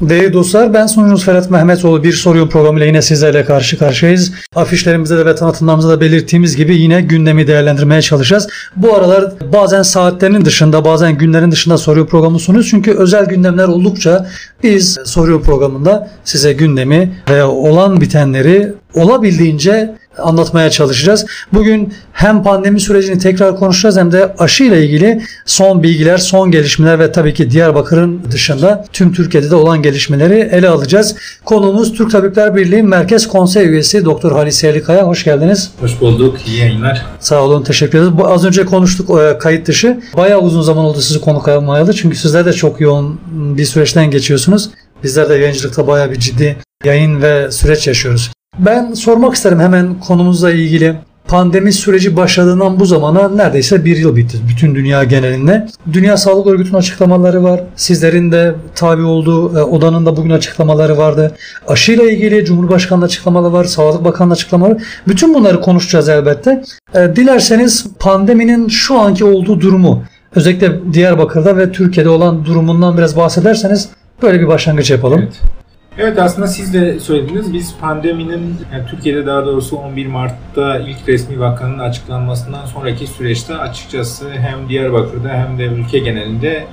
[0.00, 4.32] Değerli dostlar ben sunucunuz Ferhat Mehmetoğlu bir soruyor programıyla yine sizlerle karşı karşıyayız.
[4.54, 8.48] Afişlerimizde de ve tanıtımlarımızda da belirttiğimiz gibi yine gündemi değerlendirmeye çalışacağız.
[8.76, 12.70] Bu aralar bazen saatlerinin dışında bazen günlerin dışında soruyor programı sunuyoruz.
[12.70, 14.26] Çünkü özel gündemler oldukça
[14.62, 21.26] biz soruyor programında size gündemi ve olan bitenleri olabildiğince anlatmaya çalışacağız.
[21.52, 26.98] Bugün hem pandemi sürecini tekrar konuşacağız hem de aşı ile ilgili son bilgiler, son gelişmeler
[26.98, 31.16] ve tabii ki Diyarbakır'ın dışında tüm Türkiye'de de olan gelişmeleri ele alacağız.
[31.44, 35.02] Konuğumuz Türk Tabipler Birliği Merkez Konsey Üyesi Doktor Halis Yerlikaya.
[35.02, 35.70] Hoş geldiniz.
[35.80, 36.36] Hoş bulduk.
[36.46, 37.06] İyi yayınlar.
[37.20, 37.62] Sağ olun.
[37.62, 38.12] Teşekkür ederiz.
[38.24, 40.00] Az önce konuştuk e, kayıt dışı.
[40.16, 41.94] Bayağı uzun zaman oldu sizi konuk almayalı.
[41.94, 44.70] Çünkü sizler de çok yoğun bir süreçten geçiyorsunuz.
[45.02, 48.35] Bizler de yayıncılıkta bayağı bir ciddi yayın ve süreç yaşıyoruz.
[48.58, 50.94] Ben sormak isterim hemen konumuzla ilgili.
[51.28, 55.66] Pandemi süreci başladığından bu zamana neredeyse bir yıl bitti bütün dünya genelinde.
[55.92, 57.60] Dünya Sağlık Örgütü'nün açıklamaları var.
[57.76, 61.34] Sizlerin de tabi olduğu e, odanın da bugün açıklamaları vardı.
[61.68, 64.82] Aşıyla ilgili Cumhurbaşkanı'nın açıklamaları var, Sağlık Bakanı'nın açıklamaları var.
[65.08, 66.64] Bütün bunları konuşacağız elbette.
[66.94, 70.02] E, dilerseniz pandeminin şu anki olduğu durumu,
[70.34, 73.88] özellikle Diyarbakır'da ve Türkiye'de olan durumundan biraz bahsederseniz
[74.22, 75.20] böyle bir başlangıç yapalım.
[75.22, 75.55] Evet.
[75.98, 77.52] Evet aslında siz de söylediniz.
[77.52, 84.30] Biz pandeminin yani Türkiye'de daha doğrusu 11 Mart'ta ilk resmi vakanın açıklanmasından sonraki süreçte açıkçası
[84.30, 86.66] hem Diyarbakır'da hem de ülke genelinde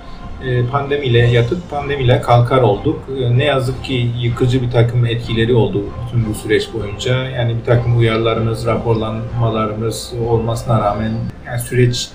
[0.45, 3.01] e, pandemiyle yatıp pandemiyle kalkar olduk.
[3.19, 7.29] E, ne yazık ki yıkıcı bir takım etkileri oldu bütün bu süreç boyunca.
[7.29, 11.11] Yani bir takım uyarılarımız, raporlamalarımız olmasına rağmen
[11.45, 12.09] yani süreç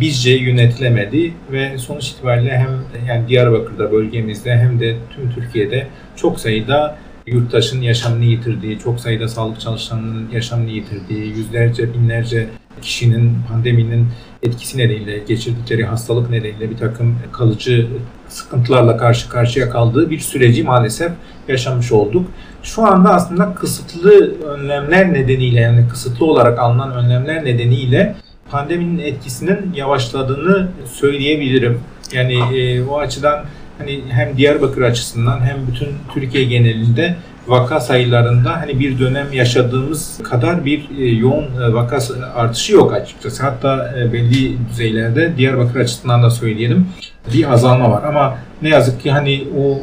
[0.00, 2.68] bizce yönetilemedi ve sonuç itibariyle hem
[3.08, 9.60] yani Diyarbakır'da bölgemizde hem de tüm Türkiye'de çok sayıda yurttaşın yaşamını yitirdiği, çok sayıda sağlık
[9.60, 12.48] çalışanının yaşamını yitirdiği, yüzlerce, binlerce
[12.82, 14.08] kişinin pandeminin
[14.42, 17.86] etkisi nedeniyle, geçirdikleri hastalık nedeniyle bir takım kalıcı
[18.28, 21.12] sıkıntılarla karşı karşıya kaldığı bir süreci maalesef
[21.48, 22.26] yaşamış olduk.
[22.62, 28.16] Şu anda aslında kısıtlı önlemler nedeniyle yani kısıtlı olarak alınan önlemler nedeniyle
[28.50, 31.80] pandeminin etkisinin yavaşladığını söyleyebilirim.
[32.12, 33.44] Yani e, o açıdan
[33.78, 40.64] hani hem Diyarbakır açısından hem bütün Türkiye genelinde vaka sayılarında hani bir dönem yaşadığımız kadar
[40.64, 41.98] bir e, yoğun e, vaka
[42.34, 43.42] artışı yok açıkçası.
[43.42, 46.88] Hatta e, belli düzeylerde Diyarbakır açısından da söyleyelim
[47.34, 49.80] bir azalma var ama ne yazık ki hani o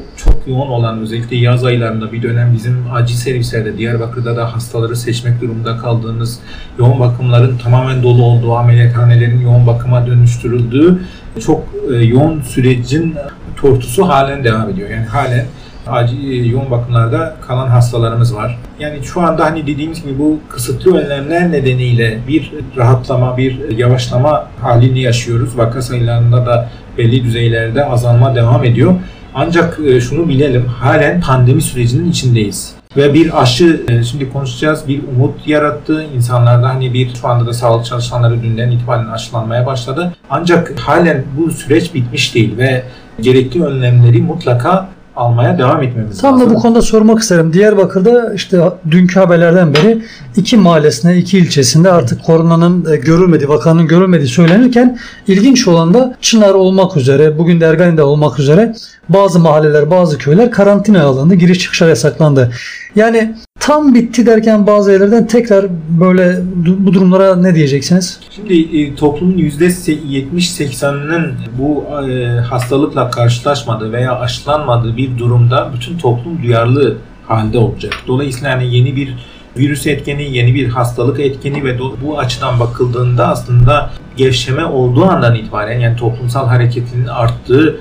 [0.48, 5.78] yoğun olan özellikle yaz aylarında bir dönem bizim acil servislerde Diyarbakır'da da hastaları seçmek durumunda
[5.78, 6.40] kaldığımız
[6.80, 11.00] yoğun bakımların tamamen dolu olduğu ameliyathanelerin yoğun bakıma dönüştürüldüğü
[11.46, 11.64] çok
[12.02, 13.16] yoğun sürecin
[13.56, 14.90] tortusu halen devam ediyor.
[14.90, 15.46] Yani halen
[15.88, 18.60] acil e, yoğun bakımlarda kalan hastalarımız var.
[18.80, 25.02] Yani şu anda hani dediğimiz gibi bu kısıtlı önlemler nedeniyle bir rahatlama, bir yavaşlama halini
[25.02, 25.58] yaşıyoruz.
[25.58, 28.96] Vaka sayılarında da belli düzeylerde azalma devam ediyor.
[29.36, 32.74] Ancak e, şunu bilelim, halen pandemi sürecinin içindeyiz.
[32.98, 36.06] Ve bir aşı, e, şimdi konuşacağız, bir umut yarattı.
[36.16, 40.14] İnsanlarda hani bir, şu anda da sağlık çalışanları dünden itibaren aşılanmaya başladı.
[40.30, 42.84] Ancak halen bu süreç bitmiş değil ve
[43.22, 46.50] gerekli önlemleri mutlaka almaya devam etmemiz Tam lazım.
[46.50, 47.54] da bu konuda sormak isterim.
[47.54, 50.02] Diyarbakır'da işte dünkü haberlerden beri
[50.36, 56.54] iki mahallesinde, iki ilçesinde artık koronanın e, görülmediği, vakanın görülmediği söylenirken ilginç olan da Çınar
[56.54, 58.74] olmak üzere, bugün de Ergani'de olmak üzere
[59.10, 61.36] bazı mahalleler, bazı köyler karantina alındı.
[61.36, 62.52] Giriş çıkışlar yasaklandı.
[62.96, 65.66] Yani tam bitti derken bazı yerlerden tekrar
[66.02, 68.20] böyle bu durumlara ne diyeceksiniz?
[68.30, 76.98] Şimdi e, toplumun %70-80'inin bu e, hastalıkla karşılaşmadığı veya aşılanmadığı bir durumda bütün toplum duyarlı
[77.28, 77.94] halde olacak.
[78.08, 79.16] Dolayısıyla yani yeni bir
[79.58, 85.80] virüs etkeni, yeni bir hastalık etkeni ve bu açıdan bakıldığında aslında gevşeme olduğu andan itibaren
[85.80, 87.80] yani toplumsal hareketin arttığı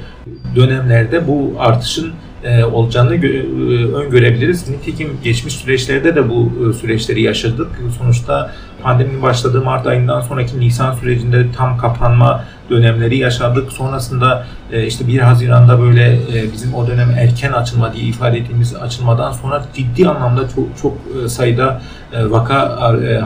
[0.57, 2.13] dönemlerde bu artışın
[2.45, 4.69] e, olacağını gö- e, öngörebiliriz.
[4.69, 7.69] Nitekim geçmiş süreçlerde de bu e, süreçleri yaşadık.
[7.99, 13.73] Sonuçta pandeminin başladığı Mart ayından sonraki Nisan sürecinde tam kapanma dönemleri yaşadık.
[13.73, 14.47] Sonrasında
[14.87, 16.19] işte 1 Haziran'da böyle
[16.53, 20.99] bizim o dönem erken açılma diye ifade ettiğimiz açılmadan sonra ciddi anlamda çok çok
[21.31, 21.83] sayıda
[22.29, 22.79] vaka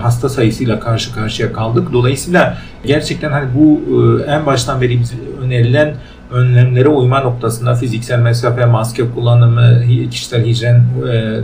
[0.03, 1.93] hasta sayısıyla karşı karşıya kaldık.
[1.93, 3.81] Dolayısıyla gerçekten hani bu
[4.29, 4.99] en baştan beri
[5.43, 5.95] önerilen
[6.31, 10.85] önlemlere uyma noktasında fiziksel mesafe, maske kullanımı, kişisel hijyen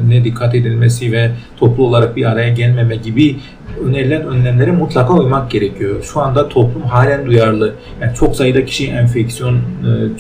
[0.08, 3.37] ne dikkat edilmesi ve toplu olarak bir araya gelmeme gibi
[3.84, 6.02] önerilen önlemlere mutlaka uymak gerekiyor.
[6.02, 7.73] Şu anda toplum halen duyarlı.
[8.00, 9.58] Yani çok sayıda kişi enfeksiyon,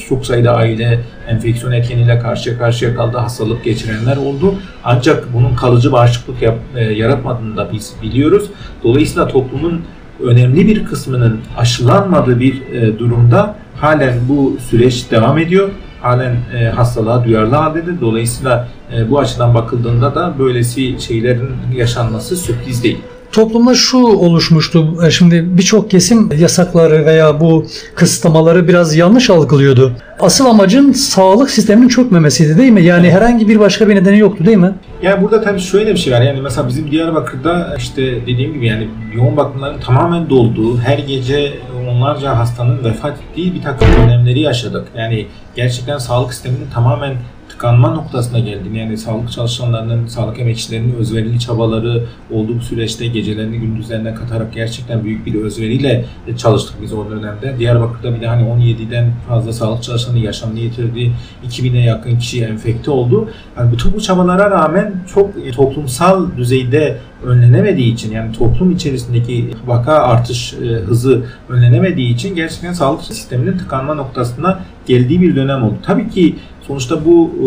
[0.08, 4.54] çok sayıda aile enfeksiyon etkeniyle karşıya karşıya kaldı, hastalık geçirenler oldu.
[4.84, 6.58] Ancak bunun kalıcı bağışıklık yap,
[6.96, 8.50] yaratmadığını da biz biliyoruz.
[8.84, 9.80] Dolayısıyla toplumun
[10.24, 12.62] önemli bir kısmının aşılanmadığı bir
[12.98, 15.70] durumda halen bu süreç devam ediyor.
[16.02, 18.00] halen e, hastalığa duyarlı haldedir.
[18.00, 22.98] Dolayısıyla e, bu açıdan bakıldığında da böylesi şeylerin yaşanması sürpriz değil.
[23.32, 24.94] Toplumda şu oluşmuştu.
[25.06, 29.92] e, Şimdi birçok kesim yasakları veya bu kısıtlamaları biraz yanlış algılıyordu.
[30.20, 32.82] Asıl amacın sağlık sisteminin çökmemesiydi değil mi?
[32.82, 34.72] Yani herhangi bir başka bir nedeni yoktu değil mi?
[35.02, 36.20] Yani burada tabii şöyle bir şey var.
[36.22, 41.52] Yani mesela bizim Diyarbakır'da işte dediğim gibi yani yoğun bakımların tamamen dolduğu, her gece
[41.90, 44.84] onlarca hastanın vefat ettiği bir takım dönemleri yaşadık.
[44.96, 45.26] Yani
[45.56, 47.14] gerçekten sağlık sisteminin tamamen
[47.62, 54.52] tıkanma noktasına geldiğini yani sağlık çalışanlarının, sağlık emekçilerinin özverili çabaları olduğu süreçte gecelerini gündüzlerine katarak
[54.52, 56.04] gerçekten büyük bir özveriyle
[56.36, 57.58] çalıştık biz o dönemde.
[57.58, 61.12] Diyarbakır'da bir de hani 17'den fazla sağlık çalışanı yaşamını yitirdi.
[61.48, 63.30] 2000'e yakın kişi enfekte oldu.
[63.58, 70.54] Yani bütün bu çabalara rağmen çok toplumsal düzeyde önlenemediği için yani toplum içerisindeki vaka artış
[70.54, 75.76] e, hızı önlenemediği için gerçekten sağlık sisteminin tıkanma noktasına geldiği bir dönem oldu.
[75.82, 76.36] Tabii ki
[76.72, 77.46] sonuçta bu e,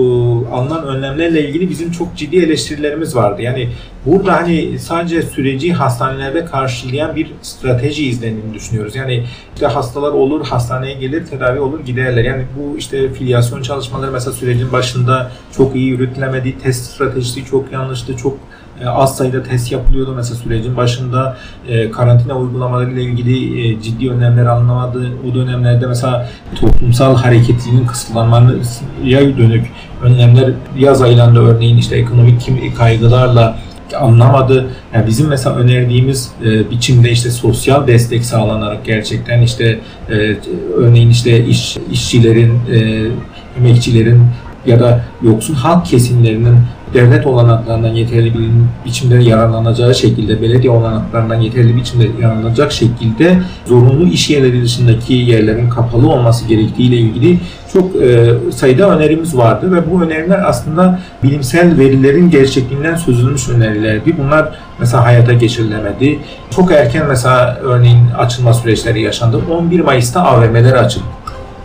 [0.56, 3.42] alınan önlemlerle ilgili bizim çok ciddi eleştirilerimiz vardı.
[3.42, 3.70] Yani
[4.06, 8.96] burada hani sadece süreci hastanelerde karşılayan bir strateji izlendiğini düşünüyoruz.
[8.96, 9.24] Yani
[9.54, 12.24] işte hastalar olur, hastaneye gelir, tedavi olur, giderler.
[12.24, 18.18] Yani bu işte filyasyon çalışmaları mesela sürecin başında çok iyi yürütülemedi, test stratejisi çok yanlıştı,
[18.18, 18.38] çok
[18.82, 20.14] e, az sayıda test yapılıyordu.
[20.16, 21.38] Mesela sürecin başında
[21.68, 25.08] e, karantina uygulamaları ile ilgili e, ciddi önlemler alınamadı.
[25.32, 26.30] O dönemlerde mesela
[26.62, 29.72] toplumsal hareketliliğin kısıtlanmaya dönük
[30.04, 33.58] önlemler yaz aylarında örneğin işte ekonomik kaygılarla
[33.94, 34.70] anlamadı.
[34.94, 39.80] Yani bizim mesela önerdiğimiz e, biçimde işte sosyal destek sağlanarak gerçekten işte
[40.10, 40.36] e,
[40.76, 43.08] örneğin işte iş işçilerin, e,
[43.60, 44.24] emekçilerin
[44.66, 46.58] ya da yoksul halk kesimlerinin
[46.96, 48.50] devlet olanaklarından yeterli bir
[48.86, 56.10] biçimde yararlanacağı şekilde, belediye olanaklarından yeterli biçimde yararlanacak şekilde zorunlu iş yerleri dışındaki yerlerin kapalı
[56.10, 57.40] olması gerektiği ile ilgili
[57.74, 64.18] çok e, sayıda önerimiz vardı ve bu öneriler aslında bilimsel verilerin gerçekliğinden sözülmüş önerilerdi.
[64.18, 64.50] Bunlar
[64.80, 66.20] mesela hayata geçirilemedi.
[66.56, 69.40] Çok erken mesela örneğin açılma süreçleri yaşandı.
[69.52, 71.06] 11 Mayıs'ta AVM'ler açıldı.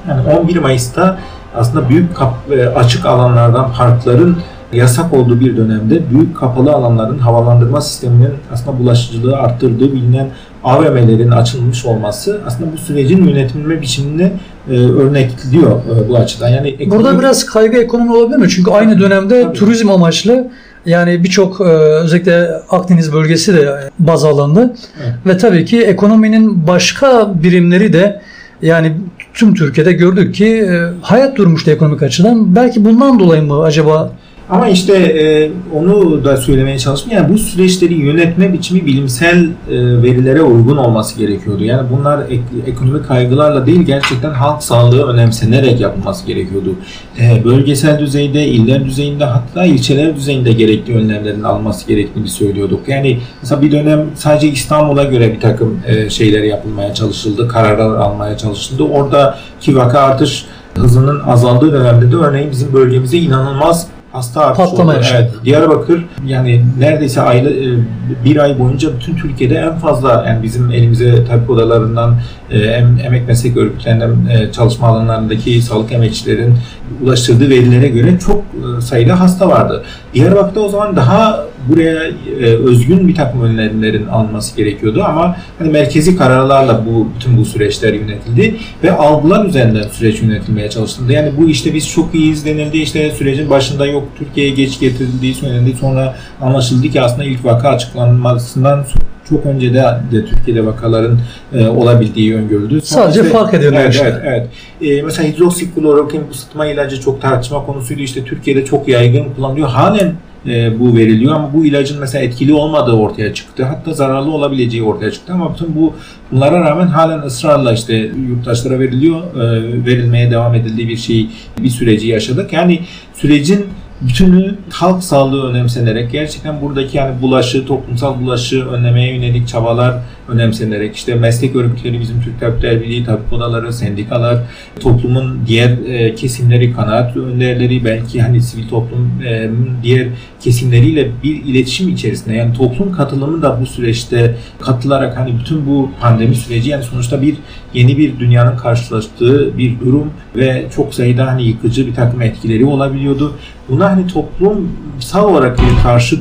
[0.09, 1.19] Yani 11 Mayıs'ta
[1.57, 4.39] aslında büyük kap, e, açık alanlardan parkların
[4.73, 10.29] yasak olduğu bir dönemde büyük kapalı alanların havalandırma sisteminin aslında bulaşıcılığı arttırdığı bilinen
[10.65, 14.33] AVM'lerin açılmış olması aslında bu sürecin yönetilme biçimini
[14.71, 16.49] e, örnekliyor e, bu açıdan.
[16.49, 17.05] Yani ekonomi...
[17.05, 18.49] Burada biraz kaygı ekonomi olabilir mi?
[18.49, 19.59] Çünkü aynı dönemde Tabii.
[19.59, 20.51] turizm amaçlı
[20.87, 24.75] yani birçok e, özellikle Akdeniz bölgesi de baz alındı.
[25.05, 25.15] Evet.
[25.27, 28.21] Ve tabii ki ekonominin başka birimleri de
[28.63, 28.93] yani
[29.35, 32.57] tüm Türkiye'de gördük ki e, hayat durmuştu ekonomik açıdan.
[32.57, 34.13] Belki bundan dolayı mı acaba
[34.51, 37.13] ama işte e, onu da söylemeye çalıştım.
[37.15, 41.65] Yani bu süreçleri yönetme biçimi bilimsel e, verilere uygun olması gerekiyordu.
[41.65, 46.75] Yani bunlar ek, ekonomik kaygılarla değil gerçekten halk sağlığı önemsenerek yapılması gerekiyordu.
[47.21, 52.89] E, bölgesel düzeyde, iller düzeyinde hatta ilçeler düzeyinde gerekli önlemlerin alması gerektiğini söylüyorduk.
[52.89, 58.37] Yani mesela bir dönem sadece İstanbul'a göre bir takım e, şeyler yapılmaya çalışıldı, kararlar almaya
[58.37, 58.83] çalışıldı.
[58.83, 60.45] Oradaki vaka artış
[60.75, 65.01] hızının azaldığı dönemde de örneğin bizim bölgemizde inanılmaz hasta artışı Patlama oldu.
[65.13, 65.31] Evet.
[65.45, 67.79] Diyarbakır yani neredeyse aylı e,
[68.25, 72.17] bir ay boyunca bütün Türkiye'de en fazla yani bizim elimize tabip odalarından
[72.51, 72.59] e,
[73.05, 76.55] emek meslek örgütlerinden e, çalışma alanlarındaki sağlık emekçilerin
[77.03, 78.45] ulaştırdığı verilere göre çok
[78.81, 79.85] sayıda hasta vardı.
[80.15, 82.01] Diyarbakır'da o zaman daha buraya
[82.41, 88.57] özgün bir takım önlemlerin alınması gerekiyordu ama hani merkezi kararlarla bu bütün bu süreçler yönetildi
[88.83, 91.13] ve algılar üzerinden süreç yönetilmeye çalışıldı.
[91.13, 95.75] Yani bu işte biz çok iyi izlenildi işte sürecin başında yok Türkiye'ye geç getirildiği söylendi
[95.81, 98.85] sonra anlaşıldı ki aslında ilk vaka açıklanmasından
[99.31, 101.19] çok önce de, de Türkiye'de vakaların
[101.53, 102.81] e, olabildiği öngörüldü.
[102.81, 104.49] Sadece işte, fark edilmiyor evet, Evet,
[104.81, 104.99] evet.
[104.99, 108.01] E, mesela hidroksiklorokin ısıtma ilacı çok tartışma konusuydu.
[108.01, 109.69] İşte Türkiye'de çok yaygın kullanılıyor.
[109.69, 110.13] Halen
[110.47, 113.65] e, bu veriliyor ama bu ilacın mesela etkili olmadığı ortaya çıktı.
[113.65, 115.95] Hatta zararlı olabileceği ortaya çıktı ama bütün bu
[116.33, 117.95] bunlara rağmen halen ısrarla işte
[118.29, 119.21] yurttaşlara veriliyor.
[119.35, 121.29] E, verilmeye devam edildiği bir şey
[121.59, 122.53] bir süreci yaşadık.
[122.53, 122.81] Yani
[123.15, 123.67] sürecin
[124.01, 129.95] bütünü halk sağlığı önemsenerek gerçekten buradaki yani bulaşı, toplumsal bulaşı önlemeye yönelik çabalar
[130.31, 134.39] önemsenerek işte meslek örgütleri bizim Türk Tabipler Birliği, tabip odaları, sendikalar,
[134.81, 139.51] toplumun diğer e, kesimleri, kanaat önderleri, belki hani sivil toplum e,
[139.83, 140.09] diğer
[140.41, 146.35] kesimleriyle bir iletişim içerisinde yani toplum katılımı da bu süreçte katılarak hani bütün bu pandemi
[146.35, 147.37] süreci yani sonuçta bir
[147.75, 153.37] yeni bir dünyanın karşılaştığı bir durum ve çok sayıda hani yıkıcı bir takım etkileri olabiliyordu.
[153.69, 156.21] Buna hani toplumsal olarak bir karşı e,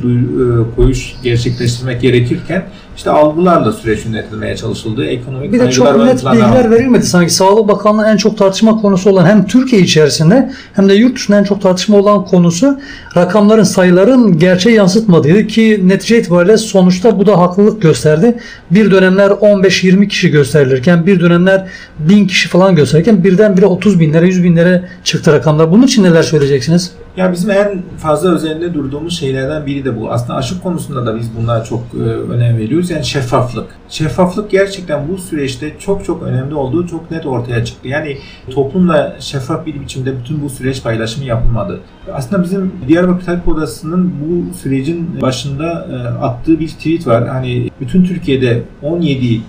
[0.76, 2.64] koyuş gerçekleştirmek gerekirken
[3.00, 5.04] işte algılarla süreç yönetilmeye çalışıldı.
[5.04, 7.06] Ekonomik Bir de çok net bilgiler verilmedi.
[7.06, 11.38] Sanki Sağlık Bakanlığı en çok tartışma konusu olan hem Türkiye içerisinde hem de yurt dışında
[11.38, 12.80] en çok tartışma olan konusu
[13.16, 18.38] rakamların, sayıların gerçeği yansıtmadığıydı ki netice itibariyle sonuçta bu da haklılık gösterdi.
[18.70, 21.66] Bir dönemler 15-20 kişi gösterilirken bir dönemler
[21.98, 25.70] 1000 kişi falan gösterirken birdenbire 30 binlere 100 binlere çıktı rakamlar.
[25.70, 26.92] Bunun için neler söyleyeceksiniz?
[27.16, 30.10] Ya bizim en fazla üzerinde durduğumuz şeylerden biri de bu.
[30.10, 32.90] Aslında aşı konusunda da biz bunlara çok e, önem veriyoruz.
[32.90, 33.66] Yani şeffaflık.
[33.88, 37.88] Şeffaflık gerçekten bu süreçte çok çok önemli olduğu çok net ortaya çıktı.
[37.88, 38.16] Yani
[38.50, 41.80] toplumla şeffaf bir biçimde bütün bu süreç paylaşımı yapılmadı.
[42.12, 47.28] Aslında bizim Diyarbakır Tabip Odası'nın bu sürecin başında e, attığı bir tweet var.
[47.28, 49.40] Hani bütün Türkiye'de 17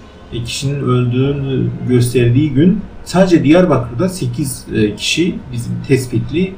[0.45, 6.53] kişinin öldüğünü gösterdiği gün sadece Diyarbakır'da 8 e, kişi bizim tespitli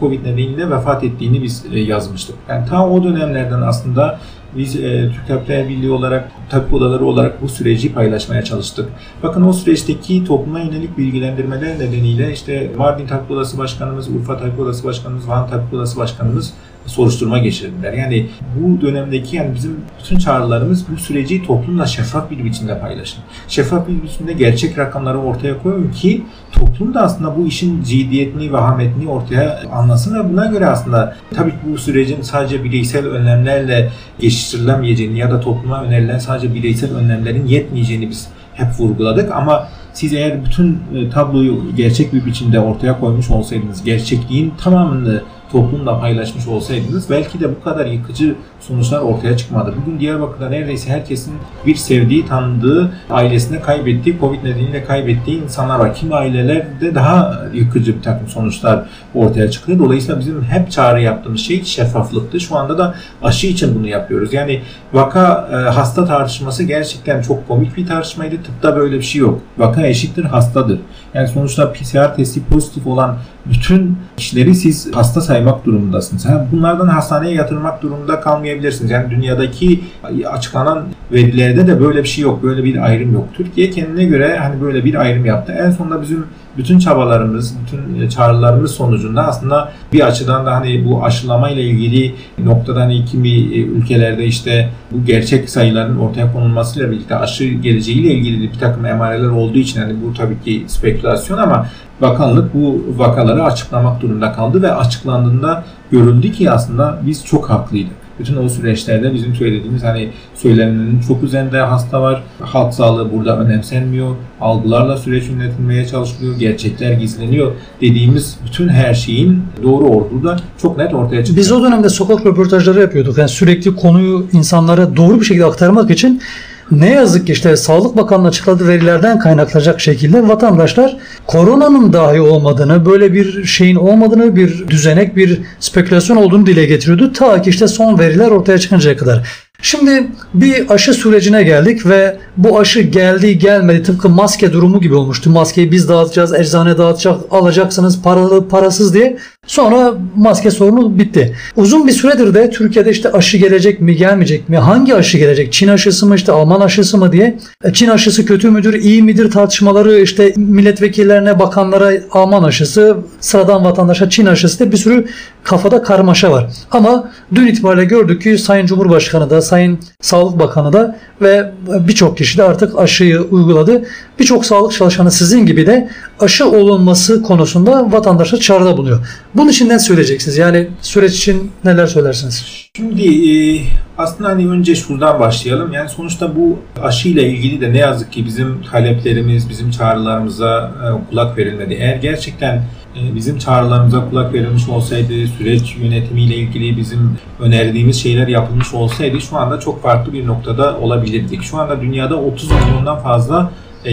[0.00, 2.36] Covid nedeniyle vefat ettiğini biz e, yazmıştık.
[2.48, 4.20] Yani ta o dönemlerden aslında
[4.56, 8.88] biz e, Türk Tabipler Birliği olarak, tabip odaları olarak bu süreci paylaşmaya çalıştık.
[9.22, 14.84] Bakın o süreçteki topluma yönelik bilgilendirmeler nedeniyle işte Mardin Tabip Odası Başkanımız, Urfa Tabip Odası
[14.84, 16.52] Başkanımız, Van Tabip Odası Başkanımız
[16.88, 17.92] soruşturma geçirdiler.
[17.92, 18.26] Yani
[18.56, 23.20] bu dönemdeki yani bizim bütün çağrılarımız bu süreci toplumla şeffaf bir biçimde paylaşın.
[23.48, 28.56] Şeffaf bir biçimde gerçek rakamları ortaya koyun ki toplum da aslında bu işin ciddiyetini ve
[28.56, 35.18] hametini ortaya anlasın ve buna göre aslında tabii ki bu sürecin sadece bireysel önlemlerle geçiştirilemeyeceğini
[35.18, 40.78] ya da topluma önerilen sadece bireysel önlemlerin yetmeyeceğini biz hep vurguladık ama siz eğer bütün
[40.94, 47.56] e, tabloyu gerçek bir biçimde ortaya koymuş olsaydınız, gerçekliğin tamamını toplumla paylaşmış olsaydınız belki de
[47.56, 49.74] bu kadar yıkıcı sonuçlar ortaya çıkmadı.
[49.82, 51.34] Bugün Diyarbakır'da neredeyse herkesin
[51.66, 55.94] bir sevdiği, tanıdığı, ailesinde kaybettiği, Covid nedeniyle kaybettiği insanlar var.
[55.94, 59.78] Kimi ailelerde daha yıkıcı bir takım sonuçlar ortaya çıktı.
[59.78, 62.40] Dolayısıyla bizim hep çağrı yaptığımız şey şeffaflıktı.
[62.40, 64.32] Şu anda da aşı için bunu yapıyoruz.
[64.32, 64.62] Yani
[64.92, 68.36] vaka e, hasta tartışması gerçekten çok komik bir tartışmaydı.
[68.42, 69.40] Tıpta böyle bir şey yok.
[69.58, 70.80] Vaka eşittir hastadır.
[71.14, 76.26] Yani sonuçta PCR testi pozitif olan bütün kişileri siz hasta saymak durumundasınız.
[76.52, 78.90] bunlardan hastaneye yatırmak durumunda kalmayabilirsiniz.
[78.90, 79.84] Yani dünyadaki
[80.30, 82.42] açıklanan verilerde de böyle bir şey yok.
[82.42, 83.28] Böyle bir ayrım yok.
[83.34, 85.52] Türkiye kendine göre hani böyle bir ayrım yaptı.
[85.52, 86.26] En sonunda bizim
[86.58, 92.80] bütün çabalarımız, bütün çağrılarımız sonucunda aslında bir açıdan da hani bu aşılama ile ilgili noktada
[92.80, 98.58] hani kimi e, ülkelerde işte bu gerçek sayıların ortaya konulmasıyla birlikte aşı geleceğiyle ilgili bir
[98.58, 101.66] takım emareler olduğu için hani bu tabii ki spekülasyon ama
[102.00, 108.07] bakanlık bu vakaları açıklamak durumunda kaldı ve açıklandığında görüldü ki aslında biz çok haklıydık.
[108.20, 112.22] Bütün o süreçlerde bizim söylediğimiz hani söylenenin çok üzerinde hasta var.
[112.40, 114.16] Halk sağlığı burada önemsenmiyor.
[114.40, 116.38] Algılarla süreç yönetilmeye çalışılıyor.
[116.38, 117.52] Gerçekler gizleniyor.
[117.80, 121.40] Dediğimiz bütün her şeyin doğru olduğu da çok net ortaya çıktı.
[121.40, 123.18] Biz o dönemde sokak röportajları yapıyorduk.
[123.18, 126.22] Yani sürekli konuyu insanlara doğru bir şekilde aktarmak için
[126.70, 130.96] ne yazık ki işte Sağlık Bakanlığı açıkladığı verilerden kaynaklanacak şekilde vatandaşlar
[131.26, 137.12] koronanın dahi olmadığını, böyle bir şeyin olmadığını, bir düzenek, bir spekülasyon olduğunu dile getiriyordu.
[137.12, 139.28] Ta ki işte son veriler ortaya çıkıncaya kadar.
[139.62, 145.30] Şimdi bir aşı sürecine geldik ve bu aşı geldi gelmedi tıpkı maske durumu gibi olmuştu.
[145.30, 149.18] Maskeyi biz dağıtacağız, eczane dağıtacak, alacaksınız paralı parasız diye.
[149.48, 151.36] Sonra maske sorunu bitti.
[151.56, 154.58] Uzun bir süredir de Türkiye'de işte aşı gelecek mi gelmeyecek mi?
[154.58, 155.52] Hangi aşı gelecek?
[155.52, 157.38] Çin aşısı mı işte Alman aşısı mı diye.
[157.64, 164.10] E, Çin aşısı kötü müdür, iyi midir tartışmaları işte milletvekillerine, bakanlara Alman aşısı, sıradan vatandaşa
[164.10, 165.06] Çin aşısı diye bir sürü
[165.44, 166.46] kafada karmaşa var.
[166.70, 172.38] Ama dün itibariyle gördük ki Sayın Cumhurbaşkanı da, Sayın Sağlık Bakanı da ve birçok kişi
[172.38, 173.82] de artık aşıyı uyguladı.
[174.18, 175.88] Birçok sağlık çalışanı sizin gibi de
[176.20, 179.06] aşı olunması konusunda vatandaşa çağrıda bulunuyor.
[179.38, 180.38] Bunun için ne söyleyeceksiniz?
[180.38, 182.68] Yani süreç için neler söylersiniz?
[182.76, 183.60] Şimdi e,
[183.98, 185.72] aslında hani önce şuradan başlayalım.
[185.72, 191.38] Yani sonuçta bu aşıyla ilgili de ne yazık ki bizim taleplerimiz, bizim çağrılarımıza e, kulak
[191.38, 191.74] verilmedi.
[191.74, 192.56] Eğer gerçekten
[192.96, 199.36] e, bizim çağrılarımıza kulak verilmiş olsaydı, süreç yönetimiyle ilgili bizim önerdiğimiz şeyler yapılmış olsaydı şu
[199.36, 201.42] anda çok farklı bir noktada olabilirdik.
[201.42, 203.50] Şu anda dünyada 30 milyondan fazla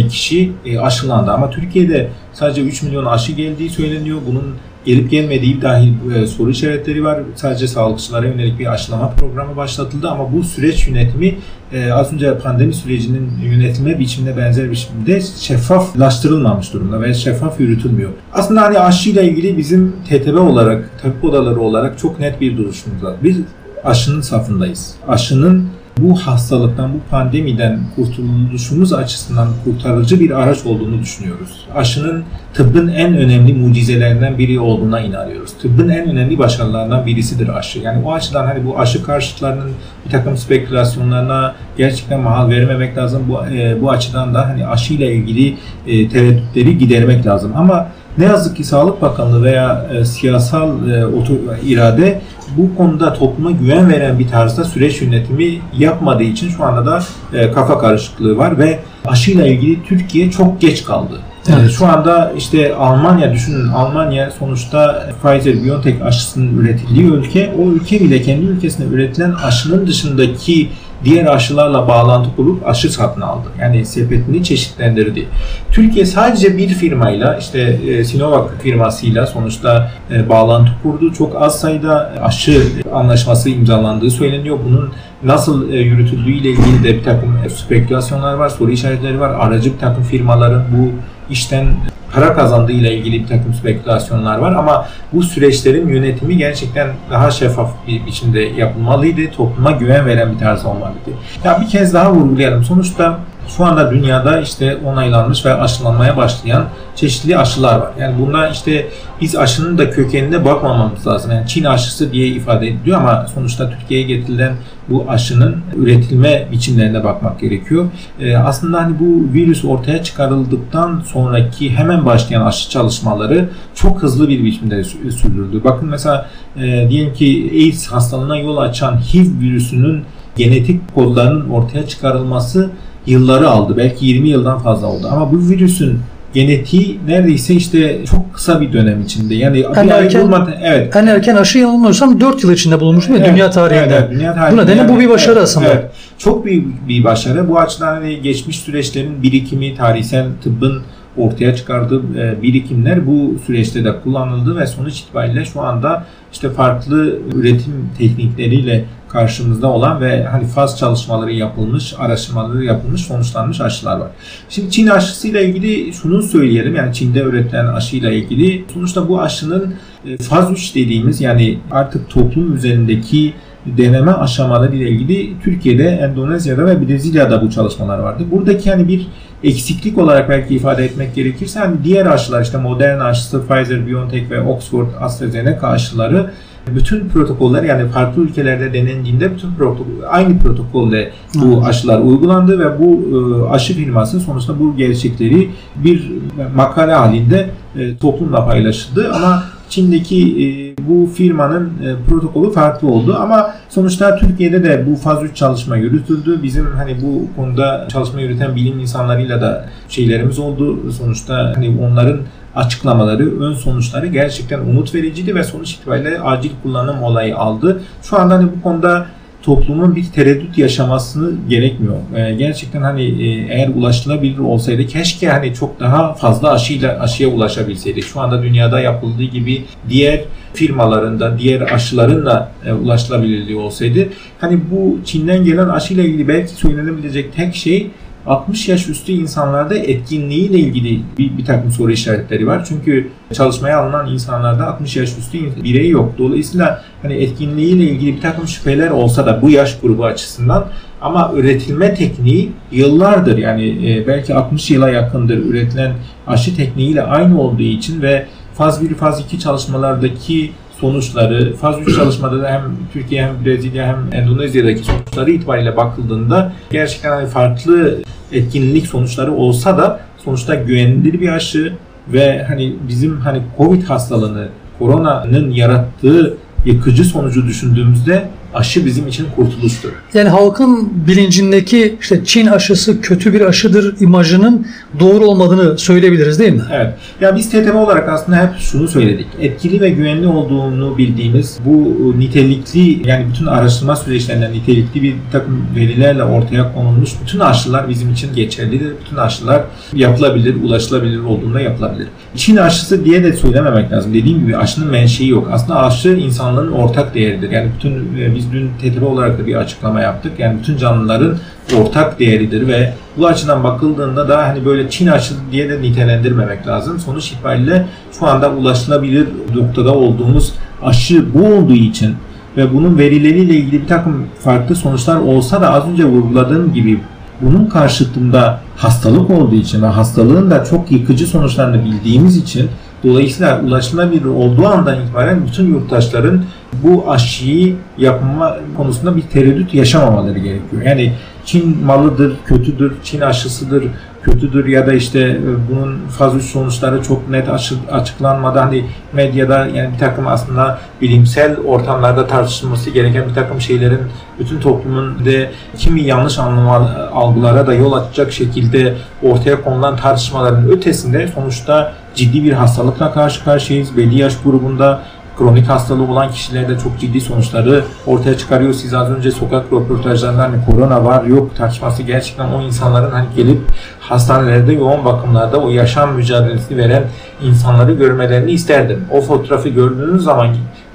[0.09, 4.17] kişi aşılandı ama Türkiye'de sadece 3 milyon aşı geldiği söyleniyor.
[4.27, 4.55] Bunun
[4.85, 7.19] gelip gelmediği dahil e, soru işaretleri var.
[7.35, 11.35] Sadece sağlıkçılara yönelik bir aşılama programı başlatıldı ama bu süreç yönetimi
[11.73, 18.09] e, az önce pandemi sürecinin yönetime biçimine benzer biçimde şeffaflaştırılmamış durumda ve şeffaf yürütülmüyor.
[18.33, 23.15] Aslında hani aşıyla ilgili bizim TTB olarak, tabip odaları olarak çok net bir duruşumuz var.
[23.23, 23.37] Biz
[23.83, 24.95] aşının safındayız.
[25.07, 31.65] Aşının bu hastalıktan, bu pandemiden kurtuluşumuz açısından kurtarıcı bir araç olduğunu düşünüyoruz.
[31.75, 32.23] Aşının
[32.53, 35.53] tıbbın en önemli mucizelerinden biri olduğuna inanıyoruz.
[35.61, 37.79] Tıbbın en önemli başarılarından birisidir aşı.
[37.79, 39.71] Yani o açıdan hani bu aşı karşıtlarının
[40.05, 43.23] bir takım spekülasyonlarına gerçekten mahal vermemek lazım.
[43.29, 47.51] Bu, e, bu açıdan da hani aşıyla ilgili e, tereddütleri gidermek lazım.
[47.55, 47.87] Ama
[48.17, 52.21] ne yazık ki Sağlık Bakanlığı veya e, siyasal e, otor, irade
[52.57, 57.03] bu konuda topluma güven veren bir tarzda süreç yönetimi yapmadığı için şu anda da
[57.33, 61.19] e, kafa karışıklığı var ve aşıyla ilgili Türkiye çok geç kaldı.
[61.49, 61.71] Evet.
[61.71, 67.53] Şu anda işte Almanya düşünün Almanya sonuçta Pfizer-BioNTech aşısının üretildiği ülke.
[67.59, 70.69] O ülke bile kendi ülkesinde üretilen aşının dışındaki
[71.05, 73.47] diğer aşılarla bağlantı kurup aşı satın aldı.
[73.61, 75.27] Yani sepetini çeşitlendirdi.
[75.71, 81.13] Türkiye sadece bir firmayla işte e, Sinovac firmasıyla sonuçta e, bağlantı kurdu.
[81.13, 82.61] Çok az sayıda aşı
[82.93, 84.59] anlaşması imzalandığı söyleniyor.
[84.65, 84.93] Bunun
[85.23, 89.29] nasıl e, yürütüldüğü ile ilgili de bir takım spekülasyonlar var, soru işaretleri var.
[89.29, 90.91] Aracı bir takım firmaların bu
[91.33, 91.67] işten
[92.15, 97.71] para kazandığı ile ilgili bir takım spekülasyonlar var ama bu süreçlerin yönetimi gerçekten daha şeffaf
[97.87, 99.31] bir biçimde yapılmalıydı.
[99.31, 101.09] Topluma güven veren bir tarz olmalıydı.
[101.43, 102.63] Ya bir kez daha vurgulayalım.
[102.63, 103.19] Sonuçta
[103.57, 107.91] şu anda dünyada işte onaylanmış ve aşılanmaya başlayan çeşitli aşılar var.
[107.99, 108.87] Yani bunlar işte
[109.21, 111.31] biz aşının da kökenine bakmamamız lazım.
[111.31, 114.53] Yani Çin aşısı diye ifade ediliyor ama sonuçta Türkiye'ye getirilen
[114.89, 117.85] bu aşının üretilme biçimlerine bakmak gerekiyor.
[118.19, 124.43] Ee, aslında hani bu virüs ortaya çıkarıldıktan sonraki hemen başlayan aşı çalışmaları çok hızlı bir
[124.43, 125.61] biçimde sürdürüldü.
[125.63, 130.03] Bakın mesela e, diyelim ki AIDS hastalığına yol açan HIV virüsünün
[130.35, 132.69] genetik kodlarının ortaya çıkarılması
[133.05, 133.77] yılları aldı.
[133.77, 135.07] Belki 20 yıldan fazla oldu.
[135.11, 135.99] Ama bu virüsün
[136.35, 139.35] genetiği neredeyse işte çok kısa bir dönem içinde.
[139.35, 140.95] Yani en erken, bulmadan, evet.
[140.95, 143.95] En erken aşı yanılmıyorsam 4 yıl içinde bulunmuş mu evet, dünya tarihinde?
[143.95, 144.61] Evet, dünya tarihinde.
[144.61, 145.67] Bu nedenle yani, bu bir başarı evet, aslında.
[145.67, 145.85] Evet,
[146.17, 147.49] çok büyük bir başarı.
[147.49, 150.81] Bu açıdan hani geçmiş süreçlerin birikimi, tarihsel tıbbın
[151.17, 157.19] ortaya çıkardığı e, birikimler bu süreçte de kullanıldı ve sonuç itibariyle şu anda işte farklı
[157.35, 164.09] üretim teknikleriyle karşımızda olan ve hani faz çalışmaları yapılmış, araştırmaları yapılmış, sonuçlanmış aşılar var.
[164.49, 166.75] Şimdi Çin aşısıyla ilgili şunu söyleyelim.
[166.75, 169.73] Yani Çin'de üretilen aşıyla ilgili sonuçta bu aşının
[170.07, 173.33] e, faz 3 dediğimiz yani artık toplum üzerindeki
[173.65, 178.23] deneme aşamaları ile ilgili Türkiye'de, Endonezya'da ve Brezilya'da bu çalışmalar vardı.
[178.31, 179.07] Buradaki hani bir
[179.45, 184.41] eksiklik olarak belki ifade etmek gerekirse hani diğer aşılar işte Moderna aşısı, Pfizer, BioNTech ve
[184.41, 186.31] Oxford AstraZeneca aşıları
[186.67, 193.01] bütün protokoller yani farklı ülkelerde denendiğinde bütün protokol, aynı protokolle bu aşılar uygulandı ve bu
[193.17, 196.11] e, aşı firması sonuçta bu gerçekleri bir
[196.55, 199.11] makale halinde e, toplumla paylaşıldı.
[199.13, 199.43] Ama
[199.75, 200.47] Çin'deki e,
[200.87, 206.43] bu firmanın e, protokolü farklı oldu ama sonuçta Türkiye'de de bu faz 3 çalışma yürütüldü.
[206.43, 210.91] Bizim hani bu konuda çalışma yürüten bilim insanlarıyla da şeylerimiz oldu.
[210.91, 212.19] Sonuçta hani onların
[212.55, 217.81] açıklamaları, ön sonuçları gerçekten umut vericiydi ve sonuç itibariyle acil kullanım olayı aldı.
[218.03, 219.05] Şu anda hani bu konuda
[219.45, 221.95] toplumun bir tereddüt yaşamasını gerekmiyor.
[222.15, 228.03] Ee, gerçekten hani e, eğer ulaşılabilir olsaydı keşke hani çok daha fazla aşıyla aşıya ulaşabilseydik.
[228.03, 234.07] Şu anda dünyada yapıldığı gibi diğer firmalarında, diğer aşıların da e, ulaşılabilirliği olsaydı.
[234.41, 237.87] Hani bu Çin'den gelen aşıyla ilgili belki söylenebilecek tek şey
[238.27, 242.65] 60 yaş üstü insanlarda etkinliğiyle ilgili bir, bir takım soru işaretleri var.
[242.69, 246.13] Çünkü çalışmaya alınan insanlarda 60 yaş üstü birey yok.
[246.17, 250.67] Dolayısıyla hani etkinliğiyle ilgili bir takım şüpheler olsa da bu yaş grubu açısından
[251.01, 255.93] ama üretilme tekniği yıllardır yani e, belki 60 yıla yakındır üretilen
[256.27, 262.41] aşı tekniğiyle aynı olduğu için ve faz 1 faz 2 çalışmalardaki sonuçları, faz 3 çalışmada
[262.41, 262.61] da hem
[262.93, 267.97] Türkiye hem Brezilya hem Endonezya'daki sonuçları itibariyle bakıldığında gerçekten hani farklı
[268.31, 271.73] etkinlik sonuçları olsa da sonuçta güvenilir bir aşı
[272.07, 274.47] ve hani bizim hani Covid hastalığını,
[274.79, 279.89] koronanın yarattığı yıkıcı sonucu düşündüğümüzde aşı bizim için kurtuluştur.
[280.13, 284.67] Yani halkın bilincindeki işte Çin aşısı kötü bir aşıdır imajının
[284.99, 286.61] doğru olmadığını söyleyebiliriz değil mi?
[286.73, 286.93] Evet.
[287.21, 289.27] Ya biz TTB olarak aslında hep şunu söyledik.
[289.41, 296.23] Etkili ve güvenli olduğunu bildiğimiz bu nitelikli yani bütün araştırma süreçlerinden nitelikli bir takım verilerle
[296.23, 298.93] ortaya konulmuş bütün aşılar bizim için geçerlidir.
[299.05, 299.63] Bütün aşılar
[299.93, 302.07] yapılabilir, ulaşılabilir olduğunda yapılabilir.
[302.35, 304.13] Çin aşısı diye de söylememek lazım.
[304.13, 305.49] Dediğim gibi aşının menşei yok.
[305.51, 307.51] Aslında aşı insanların ortak değeridir.
[307.51, 310.31] Yani bütün e, biz biz dün TTB olarak da bir açıklama yaptık.
[310.37, 311.37] Yani bütün canlıların
[311.77, 316.99] ortak değeridir ve bu açıdan bakıldığında da hani böyle Çin aşı diye de nitelendirmemek lazım.
[316.99, 317.85] Sonuç itibariyle
[318.19, 320.53] şu anda ulaşılabilir noktada olduğumuz
[320.83, 322.15] aşı bu olduğu için
[322.57, 326.99] ve bunun verileriyle ilgili bir takım farklı sonuçlar olsa da az önce vurguladığım gibi
[327.41, 332.69] bunun karşıtında hastalık olduğu için ve hastalığın da çok yıkıcı sonuçlarını bildiğimiz için
[333.03, 340.81] dolayısıyla ulaşılabilir olduğu andan itibaren bütün yurttaşların bu aşıyı yapma konusunda bir tereddüt yaşamamaları gerekiyor.
[340.85, 341.13] Yani
[341.45, 343.83] Çin malıdır, kötüdür, Çin aşısıdır,
[344.23, 347.47] kötüdür ya da işte e, bunun faz 3 sonuçları çok net
[347.91, 353.99] açıklanmadan hani medyada yani bir takım aslında bilimsel ortamlarda tartışılması gereken bir takım şeylerin
[354.39, 361.27] bütün toplumun de kimi yanlış anlama algılara da yol açacak şekilde ortaya konulan tartışmaların ötesinde
[361.35, 363.97] sonuçta ciddi bir hastalıkla karşı karşıyayız.
[363.97, 365.01] Belli yaş grubunda
[365.37, 368.73] kronik hastalığı olan kişilerde çok ciddi sonuçları ortaya çıkarıyor.
[368.73, 373.61] Siz az önce sokak röportajlarında hani korona var yok tartışması gerçekten o insanların hani gelip
[373.99, 377.03] hastanelerde yoğun bakımlarda o yaşam mücadelesi veren
[377.43, 379.05] insanları görmelerini isterdim.
[379.11, 380.47] O fotoğrafı gördüğünüz zaman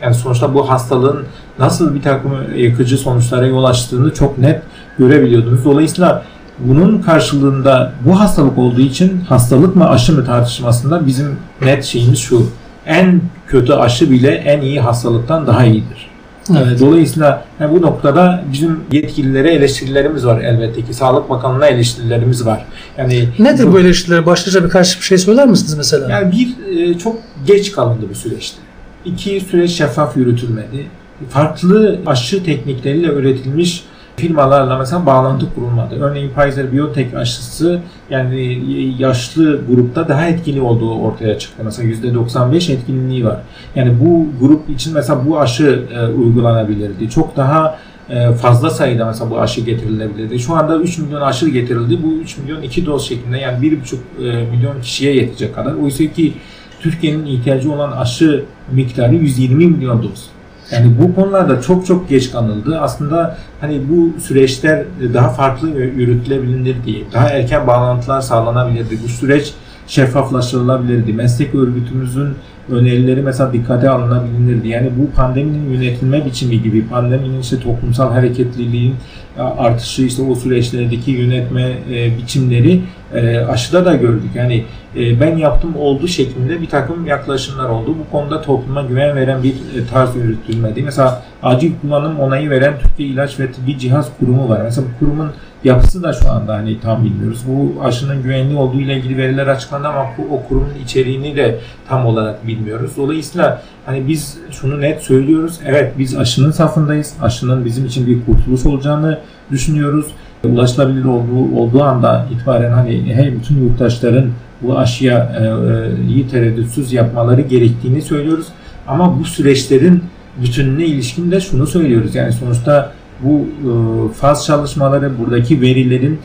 [0.02, 1.24] yani sonuçta bu hastalığın
[1.58, 4.62] nasıl bir takım yıkıcı sonuçlara yol açtığını çok net
[4.98, 5.64] görebiliyordunuz.
[5.64, 6.24] Dolayısıyla
[6.58, 12.46] bunun karşılığında bu hastalık olduğu için hastalık mı aşı mı tartışmasında bizim net şeyimiz şu
[12.86, 16.10] en kötü aşı bile en iyi hastalıktan daha iyidir.
[16.58, 16.80] Evet.
[16.80, 20.94] Dolayısıyla yani bu noktada bizim yetkililere eleştirilerimiz var elbette ki.
[20.94, 22.64] Sağlık Bakanlığı'na eleştirilerimiz var.
[22.98, 24.26] Yani Nedir bu, bu eleştiriler?
[24.26, 26.10] Başlıca birkaç bir şey söyler misiniz mesela?
[26.10, 27.16] Yani bir e, çok
[27.46, 28.58] geç kalındı bu süreçte.
[29.04, 30.86] İki süreç şeffaf yürütülmedi.
[31.28, 33.84] Farklı aşı teknikleriyle üretilmiş
[34.20, 35.94] firmalarla mesela bağlantı kurulmadı.
[36.00, 37.80] Örneğin Pfizer Biotech aşısı
[38.10, 38.62] yani
[38.98, 41.62] yaşlı grupta daha etkili olduğu ortaya çıktı.
[41.64, 43.36] Mesela %95 etkinliği var.
[43.74, 47.10] Yani bu grup için mesela bu aşı e, uygulanabilirdi.
[47.10, 47.78] Çok daha
[48.10, 50.38] e, fazla sayıda mesela bu aşı getirilebilirdi.
[50.38, 52.02] Şu anda 3 milyon aşı getirildi.
[52.02, 53.76] Bu 3 milyon 2 doz şeklinde yani 1,5
[54.18, 55.74] e, milyon kişiye yetecek kadar.
[55.74, 56.32] Oysa ki
[56.80, 60.30] Türkiye'nin ihtiyacı olan aşı miktarı 120 milyon doz.
[60.72, 62.80] Yani bu konularda çok çok geç kanıldı.
[62.80, 68.98] Aslında hani bu süreçler daha farklı yürütülebilir diye, daha erken bağlantılar sağlanabilirdi.
[69.04, 69.54] Bu süreç
[69.86, 71.12] şeffaflaştırılabilirdi.
[71.12, 72.28] Meslek örgütümüzün
[72.70, 74.68] önerileri mesela dikkate alınabilirdi.
[74.68, 78.94] Yani bu pandeminin yönetilme biçimi gibi, pandeminin işte toplumsal hareketliliğin
[79.38, 82.80] artışı, işte o süreçlerdeki yönetme e, biçimleri
[83.14, 84.30] e, aşıda da gördük.
[84.34, 87.96] Yani e, ben yaptım oldu şeklinde bir takım yaklaşımlar oldu.
[87.98, 90.82] Bu konuda topluma güven veren bir e, tarz yürütülmedi.
[90.82, 94.60] Mesela acil kullanım onayı veren Türkiye İlaç ve Tıbbi Cihaz Kurumu var.
[94.64, 95.30] Mesela bu kurumun
[95.64, 97.42] yapısı da şu anda hani tam bilmiyoruz.
[97.46, 102.06] Bu aşının güvenli olduğu ile ilgili veriler açıklandı ama bu, o kurumun içeriğini de tam
[102.06, 102.90] olarak bilmiyoruz.
[102.96, 105.60] Dolayısıyla hani biz şunu net söylüyoruz.
[105.66, 107.14] Evet biz aşının safındayız.
[107.22, 109.18] Aşının bizim için bir kurtuluş olacağını
[109.50, 110.06] düşünüyoruz.
[110.44, 114.30] Ulaşılabilir olduğu, olduğu anda itibaren hani her bütün yurttaşların
[114.62, 118.46] bu aşıya e, e, iyi tereddütsüz yapmaları gerektiğini söylüyoruz.
[118.88, 120.04] Ama bu süreçlerin
[120.42, 122.14] bütününe ilişkin de şunu söylüyoruz.
[122.14, 123.72] Yani sonuçta bu e,
[124.12, 126.18] faz çalışmaları buradaki verilerin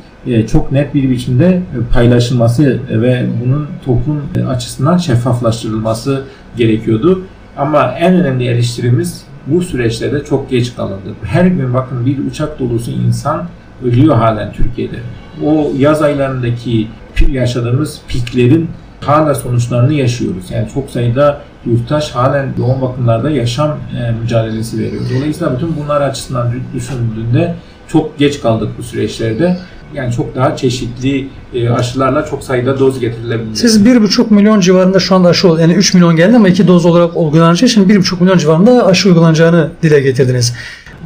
[0.51, 1.61] çok net bir biçimde
[1.93, 6.23] paylaşılması ve bunun toplum açısından şeffaflaştırılması
[6.57, 7.21] gerekiyordu.
[7.57, 11.15] Ama en önemli eleştirimiz bu süreçlerde çok geç kalındı.
[11.23, 13.47] Her gün bakın bir uçak dolusu insan
[13.83, 14.97] ölüyor halen Türkiye'de.
[15.45, 16.87] O yaz aylarındaki
[17.31, 18.69] yaşadığımız piklerin
[19.01, 20.51] hala sonuçlarını yaşıyoruz.
[20.51, 25.01] Yani çok sayıda yurttaş halen yoğun bakımlarda yaşam e, mücadelesi veriyor.
[25.15, 27.55] Dolayısıyla bütün bunlar açısından düşünüldüğünde
[27.87, 29.57] çok geç kaldık bu süreçlerde.
[29.93, 33.55] Yani çok daha çeşitli e, aşılarla çok sayıda doz getirilebilir.
[33.55, 37.17] Siz 1,5 milyon civarında şu anda aşı yani 3 milyon geldi ama 2 doz olarak
[37.17, 40.53] uygulanacağı için 1,5 milyon civarında aşı uygulanacağını dile getirdiniz.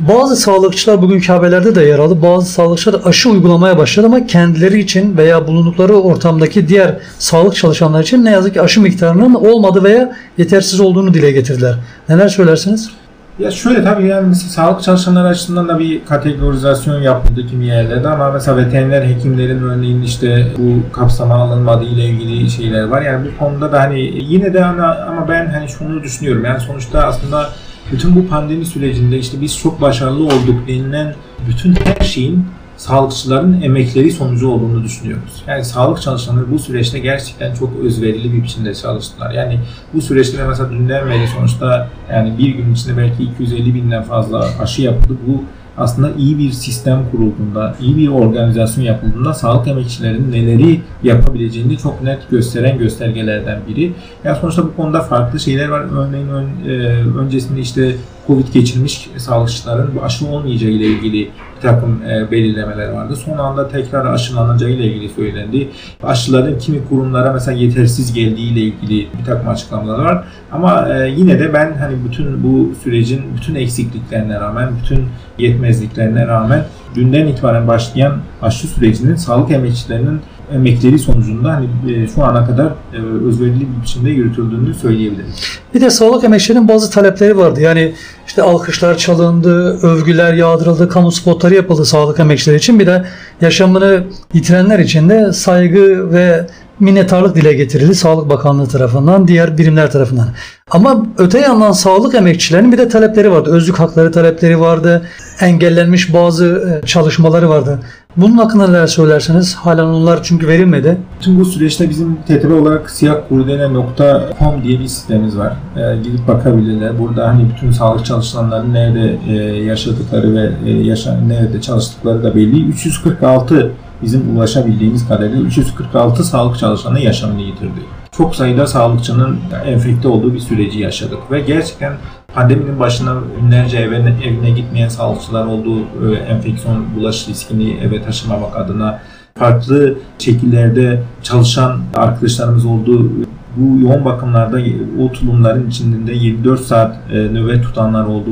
[0.07, 2.21] Bazı sağlıkçılar bugünkü haberlerde de yer aldı.
[2.21, 8.25] Bazı sağlıkçılar aşı uygulamaya başladı ama kendileri için veya bulundukları ortamdaki diğer sağlık çalışanları için
[8.25, 11.75] ne yazık ki aşı miktarının olmadı veya yetersiz olduğunu dile getirdiler.
[12.09, 12.91] Neler söylersiniz?
[13.39, 18.31] Ya şöyle tabii yani mesela sağlık çalışanları açısından da bir kategorizasyon yapıldı kimi yerlerde ama
[18.31, 23.01] mesela veteriner hekimlerin örneğin işte bu kapsama alınmadığı ile ilgili şeyler var.
[23.01, 26.45] Yani bu konuda da hani yine de ama, ama ben hani şunu düşünüyorum.
[26.45, 27.49] Yani sonuçta aslında
[27.91, 31.15] bütün bu pandemi sürecinde işte biz çok başarılı olduk denilen
[31.47, 32.45] bütün her şeyin
[32.77, 35.43] sağlıkçıların emekleri sonucu olduğunu düşünüyoruz.
[35.47, 39.31] Yani sağlık çalışanları bu süreçte gerçekten çok özverili bir biçimde çalıştılar.
[39.31, 39.59] Yani
[39.93, 44.81] bu süreçte mesela dünden beri sonuçta yani bir gün içinde belki 250 binden fazla aşı
[44.81, 45.17] yapıldı.
[45.27, 45.43] Bu
[45.79, 52.29] aslında iyi bir sistem kurulduğunda, iyi bir organizasyon yapıldığında sağlık emekçilerinin neleri yapabileceğini çok net
[52.29, 53.93] gösteren göstergelerden biri.
[54.23, 55.85] Yani sonuçta bu konuda farklı şeyler var.
[55.97, 56.73] Örneğin ön, e,
[57.19, 57.95] öncesinde işte
[58.29, 63.15] Covid geçirmiş sağlıkçıların aşı olmayacağı ile ilgili bir takım e, belirlemeler vardı.
[63.15, 65.69] Son anda tekrar aşılanacağı ile ilgili söylendi.
[66.03, 70.23] Aşıların kimi kurumlara mesela yetersiz geldiği ile ilgili bir takım açıklamalar var.
[70.51, 75.05] Ama e, yine de ben hani bütün bu sürecin bütün eksikliklerine rağmen, bütün
[75.37, 76.63] yetmezliklerine rağmen
[76.95, 80.21] dünden itibaren başlayan aşı sürecinin sağlık emekçilerinin
[80.53, 85.59] emekleri sonucunda hani e, şu ana kadar e, özverili bir biçimde yürütüldüğünü söyleyebiliriz.
[85.73, 87.61] Bir de sağlık emekçilerinin bazı talepleri vardı.
[87.61, 87.93] Yani
[88.27, 92.79] işte alkışlar çalındı, övgüler yağdırıldı, kamu spotları yapıldı sağlık emekçileri için.
[92.79, 93.05] Bir de
[93.41, 96.47] yaşamını yitirenler için de saygı ve
[96.79, 100.27] minnettarlık dile getirildi Sağlık Bakanlığı tarafından, diğer birimler tarafından.
[100.71, 103.49] Ama öte yandan sağlık emekçilerinin bir de talepleri vardı.
[103.53, 105.05] Özlük hakları talepleri vardı.
[105.41, 107.79] Engellenmiş bazı e, çalışmaları vardı.
[108.17, 109.55] Bunun hakkında neler söylersiniz?
[109.55, 110.97] Halen onlar çünkü verilmedi.
[111.19, 115.53] Tüm bu süreçte bizim TTB olarak siyahkurdele.com diye bir sitemiz var.
[115.77, 116.99] Ee, gidip bakabilirler.
[116.99, 122.65] Burada hani bütün sağlık çalışanların nerede e, yaşadıkları ve e, yaşa, nerede çalıştıkları da belli.
[122.65, 127.79] 346 bizim ulaşabildiğimiz kadarıyla 346 sağlık çalışanı yaşamını yitirdi.
[128.11, 131.93] Çok sayıda sağlıkçının enfekte olduğu bir süreci yaşadık ve gerçekten
[132.33, 138.99] pandeminin başına binlerce evine, evine gitmeyen sağlıkçılar olduğu e, enfeksiyon bulaş riskini eve taşımamak adına
[139.35, 143.11] farklı şekillerde çalışan arkadaşlarımız olduğu
[143.59, 144.59] bu yoğun bakımlarda
[145.01, 148.29] o tulumların içinde 24 saat e, nöbet tutanlar oldu.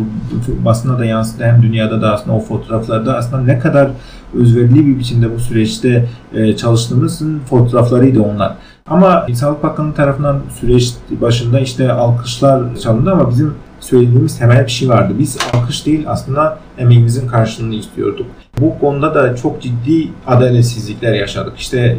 [0.65, 3.89] Basına da yansıdı hem dünyada da aslında o fotoğraflarda aslında ne kadar
[4.33, 8.55] özverili bir biçimde bu süreçte e, çalıştığımızın fotoğraflarıydı onlar.
[8.85, 14.89] Ama Sağlık Bakanlığı tarafından süreç başında işte alkışlar çalındı ama bizim söylediğimiz temel bir şey
[14.89, 15.13] vardı.
[15.19, 18.25] Biz alkış değil aslında emeğimizin karşılığını istiyorduk.
[18.61, 21.53] Bu konuda da çok ciddi adaletsizlikler yaşadık.
[21.57, 21.97] İşte e,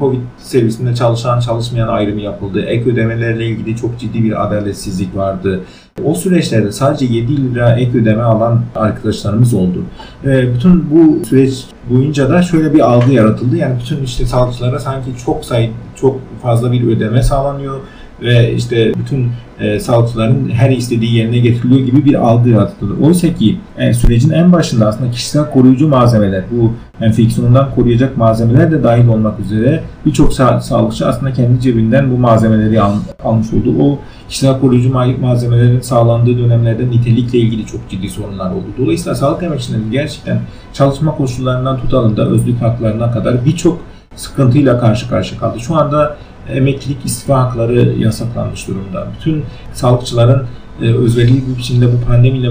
[0.00, 2.62] Covid servisinde çalışan çalışmayan ayrımı yapıldı.
[2.62, 5.60] Ek ödemelerle ilgili çok ciddi bir adaletsizlik vardı.
[6.04, 9.82] O süreçlerde sadece 7 lira ek ödeme alan arkadaşlarımız oldu.
[10.24, 13.56] E, bütün bu süreç boyunca da şöyle bir algı yaratıldı.
[13.56, 17.80] Yani bütün işte sağlıkçılara sanki çok sayı çok fazla bir ödeme sağlanıyor
[18.22, 22.92] ve işte bütün e, sağlıkçıların her istediği yerine getiriliyor gibi bir algı yaratıldı.
[23.02, 26.72] Oysa ki e, sürecin en başında aslında kişisel koruyucu malzemeler, bu
[27.04, 32.80] enfeksiyondan koruyacak malzemeler de dahil olmak üzere birçok sa- sağlıkçı aslında kendi cebinden bu malzemeleri
[32.80, 33.74] al- almış oldu.
[33.80, 33.98] O
[34.28, 38.64] kişisel koruyucu malzemelerin sağlandığı dönemlerde nitelikle ilgili çok ciddi sorunlar oldu.
[38.78, 40.40] Dolayısıyla sağlık emekçilerinin gerçekten
[40.72, 43.78] çalışma koşullarından tutalım da özlük haklarına kadar birçok
[44.16, 45.60] sıkıntıyla karşı karşıya kaldı.
[45.60, 46.16] Şu anda
[46.48, 49.08] emeklilik istifa hakları yasaklanmış durumda.
[49.18, 50.46] Bütün sağlıkçıların
[50.82, 52.48] e, özverili bir biçimde bu pandemiyle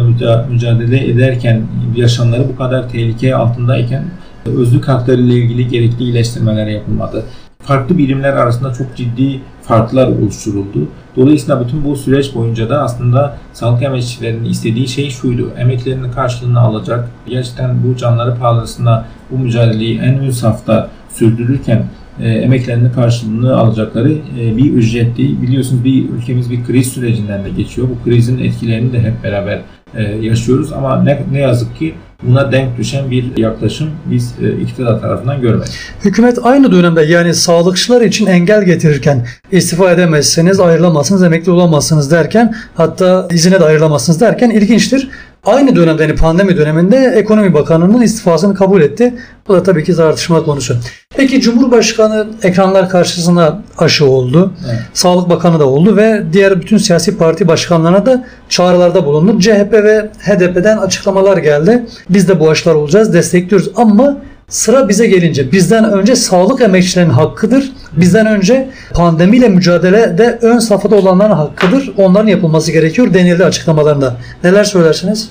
[0.50, 1.62] mücadele ederken
[1.96, 4.04] yaşamları bu kadar tehlike altındayken
[4.46, 7.26] özlük hakları ile ilgili gerekli iyileştirmeler yapılmadı.
[7.60, 10.88] Farklı birimler arasında çok ciddi farklar oluşturuldu.
[11.16, 15.50] Dolayısıyla bütün bu süreç boyunca da aslında sağlık emekçilerinin istediği şey şuydu.
[15.58, 17.10] Emeklerinin karşılığını alacak.
[17.28, 21.86] Gerçekten bu canları pahalısına bu mücadeleyi en üst safta sürdürürken
[22.20, 25.42] e, emeklerinin karşılığını alacakları e, bir ücretti.
[25.42, 27.88] Biliyorsunuz bir ülkemiz bir kriz sürecinden de geçiyor.
[27.90, 29.62] Bu krizin etkilerini de hep beraber
[29.96, 31.94] e, yaşıyoruz ama ne, ne yazık ki
[32.28, 35.74] buna denk düşen bir yaklaşım biz e, iktidar tarafından görmedik.
[36.06, 43.28] Hükümet aynı dönemde yani sağlıkçılar için engel getirirken istifa edemezseniz ayrılamazsınız, emekli olamazsınız derken hatta
[43.32, 45.10] izine de ayrılamazsınız derken ilginçtir.
[45.46, 49.14] Aynı dönemde yani pandemi döneminde Ekonomi Bakanı'nın istifasını kabul etti.
[49.48, 50.76] Bu da tabii ki tartışma konusu.
[51.16, 54.54] Peki Cumhurbaşkanı ekranlar karşısında aşı oldu.
[54.66, 54.80] Evet.
[54.94, 59.40] Sağlık Bakanı da oldu ve diğer bütün siyasi parti başkanlarına da çağrılarda bulundu.
[59.40, 61.86] CHP ve HDP'den açıklamalar geldi.
[62.14, 64.18] Biz de bu aşılar olacağız, destekliyoruz ama
[64.54, 67.72] Sıra bize gelince bizden önce sağlık emekçilerinin hakkıdır.
[67.98, 71.92] Bizden önce pandemiyle mücadelede ön safhada olanların hakkıdır.
[71.98, 74.16] Onların yapılması gerekiyor denildi açıklamalarında.
[74.44, 75.30] Neler söylersiniz?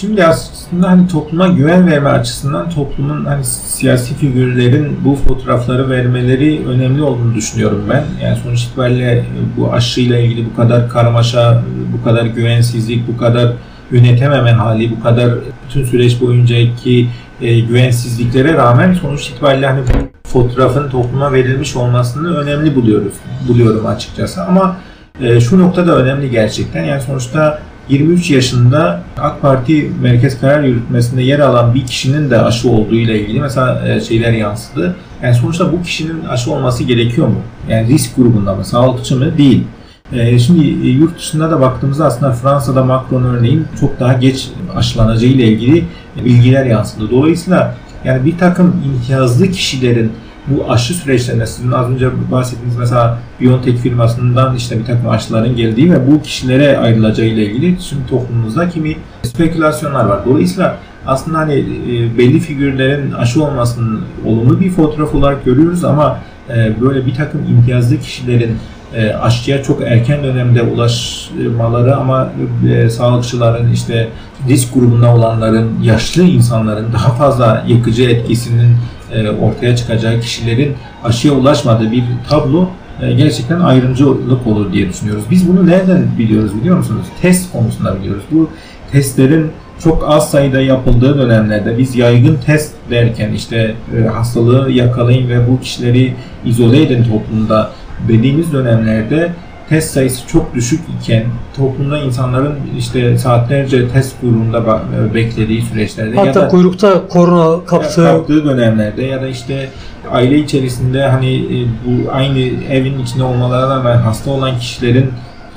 [0.00, 7.02] Şimdi aslında hani topluma güven verme açısından toplumun hani siyasi figürlerin bu fotoğrafları vermeleri önemli
[7.02, 8.04] olduğunu düşünüyorum ben.
[8.22, 9.24] Yani sonuç itibariyle
[9.56, 13.52] bu aşıyla ilgili bu kadar karmaşa, bu kadar güvensizlik, bu kadar
[13.90, 15.30] yönetememe hali, bu kadar
[15.68, 17.08] bütün süreç boyuncaki
[17.40, 23.14] e, güvensizliklere rağmen sonuç itibariyle hani bu fotoğrafın topluma verilmiş olmasını önemli buluyoruz.
[23.48, 24.76] Buluyorum açıkçası ama
[25.20, 26.84] e, şu noktada önemli gerçekten.
[26.84, 32.70] Yani sonuçta 23 yaşında AK Parti Merkez Karar Yürütmesi'nde yer alan bir kişinin de aşı
[32.70, 34.96] olduğu ile ilgili mesela e, şeyler yansıdı.
[35.22, 37.40] Yani sonuçta bu kişinin aşı olması gerekiyor mu?
[37.68, 38.64] Yani risk grubunda mı?
[38.64, 39.38] Sağlıkçı mı?
[39.38, 39.64] Değil.
[40.14, 45.30] E, şimdi e, yurt dışında da baktığımızda aslında Fransa'da Macron örneğin çok daha geç aşılanacağı
[45.30, 45.84] ile ilgili
[46.24, 47.10] bilgiler yansıdı.
[47.10, 47.74] Dolayısıyla
[48.04, 50.12] yani bir takım imtiyazlı kişilerin
[50.46, 55.92] bu aşı süreçlerinde sizin az önce bahsettiğiniz mesela Biontech firmasından işte bir takım aşıların geldiği
[55.92, 60.20] ve bu kişilere ayrılacağı ile ilgili şimdi toplumumuzda kimi spekülasyonlar var.
[60.26, 66.18] Dolayısıyla aslında hani e, belli figürlerin aşı olmasının olumlu bir fotoğraf olarak görüyoruz ama
[66.50, 68.56] e, böyle bir takım imtiyazlı kişilerin
[68.96, 72.28] e, aşçıya çok erken dönemde ulaşmaları ama
[72.68, 74.08] e, sağlıkçıların işte
[74.48, 78.76] risk grubunda olanların, yaşlı insanların daha fazla yakıcı etkisinin
[79.12, 82.68] e, ortaya çıkacağı kişilerin aşıya ulaşmadığı bir tablo
[83.02, 85.24] e, gerçekten ayrımcılık olur diye düşünüyoruz.
[85.30, 87.06] Biz bunu nereden biliyoruz biliyor musunuz?
[87.22, 88.22] Test konusunda biliyoruz.
[88.30, 88.50] Bu
[88.92, 95.48] testlerin çok az sayıda yapıldığı dönemlerde biz yaygın test derken işte e, hastalığı yakalayın ve
[95.48, 97.70] bu kişileri izole edin toplumda
[98.08, 99.32] dediğimiz dönemlerde
[99.68, 101.24] test sayısı çok düşük iken
[101.56, 104.80] toplumda insanların işte saatlerce test kuyruğunda
[105.14, 109.68] beklediği süreçlerde Hatta ya da kuyrukta korona kaptığı kaptığı dönemlerde ya da işte
[110.10, 112.38] aile içerisinde hani e, bu aynı
[112.70, 115.10] evin içinde olmalarına rağmen hasta olan kişilerin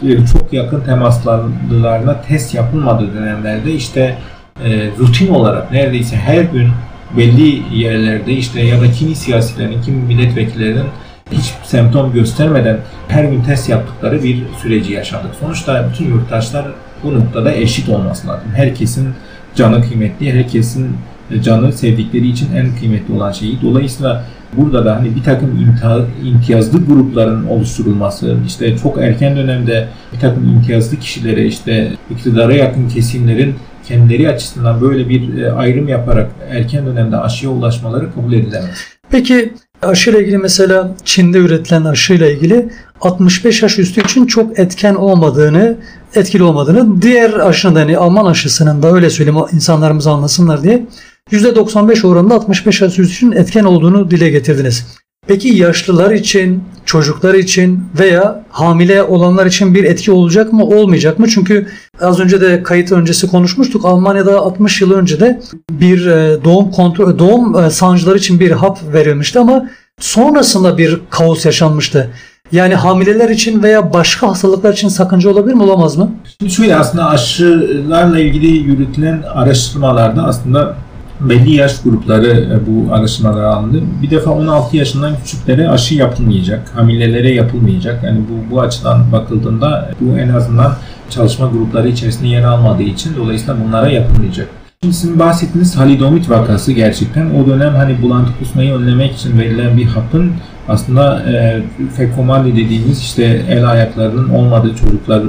[0.04, 4.18] e, çok yakın temaslarına test yapılmadığı dönemlerde işte
[4.66, 6.70] e, rutin olarak neredeyse her gün
[7.18, 10.86] belli yerlerde işte ya da kimi siyasilerin, kimi milletvekillerinin
[11.32, 15.32] hiç semptom göstermeden her gün test yaptıkları bir süreci yaşadık.
[15.40, 16.66] Sonuçta bütün yurttaşlar
[17.04, 18.50] bu noktada eşit olması lazım.
[18.56, 19.10] Herkesin
[19.56, 20.98] canı kıymetli, herkesin
[21.42, 23.62] canı sevdikleri için en kıymetli olan şeyi.
[23.62, 25.76] Dolayısıyla burada da hani bir takım
[26.24, 33.56] imtiyazlı grupların oluşturulması, işte çok erken dönemde bir takım imtiyazlı kişilere işte iktidara yakın kesimlerin
[33.88, 38.78] kendileri açısından böyle bir e, ayrım yaparak erken dönemde aşıya ulaşmaları kabul edilemez.
[39.10, 42.70] Peki aşıyla ilgili mesela Çin'de üretilen aşıyla ilgili
[43.02, 45.78] 65 yaş üstü için çok etken olmadığını,
[46.16, 50.86] etkili olmadığını, diğer aşının yani Alman aşısının da öyle söyleyeyim insanlarımız anlasınlar diye
[51.32, 54.86] %95 oranında 65 yaş üstü için etken olduğunu dile getirdiniz.
[55.28, 61.28] Peki yaşlılar için, çocuklar için veya hamile olanlar için bir etki olacak mı, olmayacak mı?
[61.28, 61.68] Çünkü
[62.02, 63.86] az önce de kayıt öncesi konuşmuştuk.
[63.86, 68.80] Almanya'da 60 yıl önce de bir e, doğum kontrol doğum e, sancıları için bir hap
[68.94, 72.10] verilmişti ama sonrasında bir kaos yaşanmıştı.
[72.52, 76.12] Yani hamileler için veya başka hastalıklar için sakınca olabilir mi, olamaz mı?
[76.40, 80.76] Şimdi şöyle aslında aşılarla ilgili yürütülen araştırmalarda aslında
[81.20, 83.82] belli yaş grupları e, bu araştırmalara alındı.
[84.02, 88.04] Bir defa 16 yaşından küçüklere aşı yapılmayacak, hamilelere yapılmayacak.
[88.04, 90.76] Yani bu, bu açıdan bakıldığında bu en azından
[91.10, 94.48] çalışma grupları içerisinde yer almadığı için dolayısıyla bunlara yapılmayacak.
[94.84, 99.86] Şimdi sizin bahsettiğiniz halidomit vakası gerçekten o dönem hani bulantı kusmayı önlemek için verilen bir
[99.86, 100.32] hapın
[100.68, 101.62] aslında e,
[101.96, 105.28] fekomali dediğimiz işte el ayaklarının olmadığı çocukları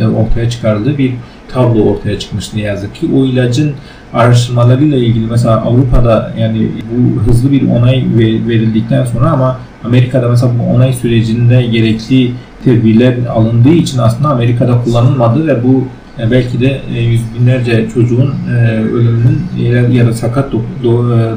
[0.00, 1.14] e, ortaya çıkardığı bir
[1.52, 3.08] tablo ortaya çıkmış ne yazık ki.
[3.16, 3.72] O ilacın
[4.12, 8.04] araştırmalarıyla ilgili mesela Avrupa'da yani bu hızlı bir onay
[8.48, 12.32] verildikten sonra ama Amerika'da mesela bu onay sürecinde gerekli
[12.64, 15.84] tedbirler alındığı için aslında Amerika'da kullanılmadı ve bu
[16.18, 20.52] e, belki de e, yüz binlerce çocuğun e, ölümünün ya da sakat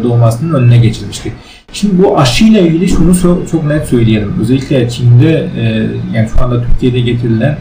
[0.03, 1.31] doğmasının önüne geçilmişti.
[1.75, 3.15] Şimdi bu aşıyla ilgili şunu
[3.51, 4.33] çok net söyleyelim.
[4.41, 5.47] Özellikle Çin'de
[6.13, 7.57] yani şu anda Türkiye'de getirilen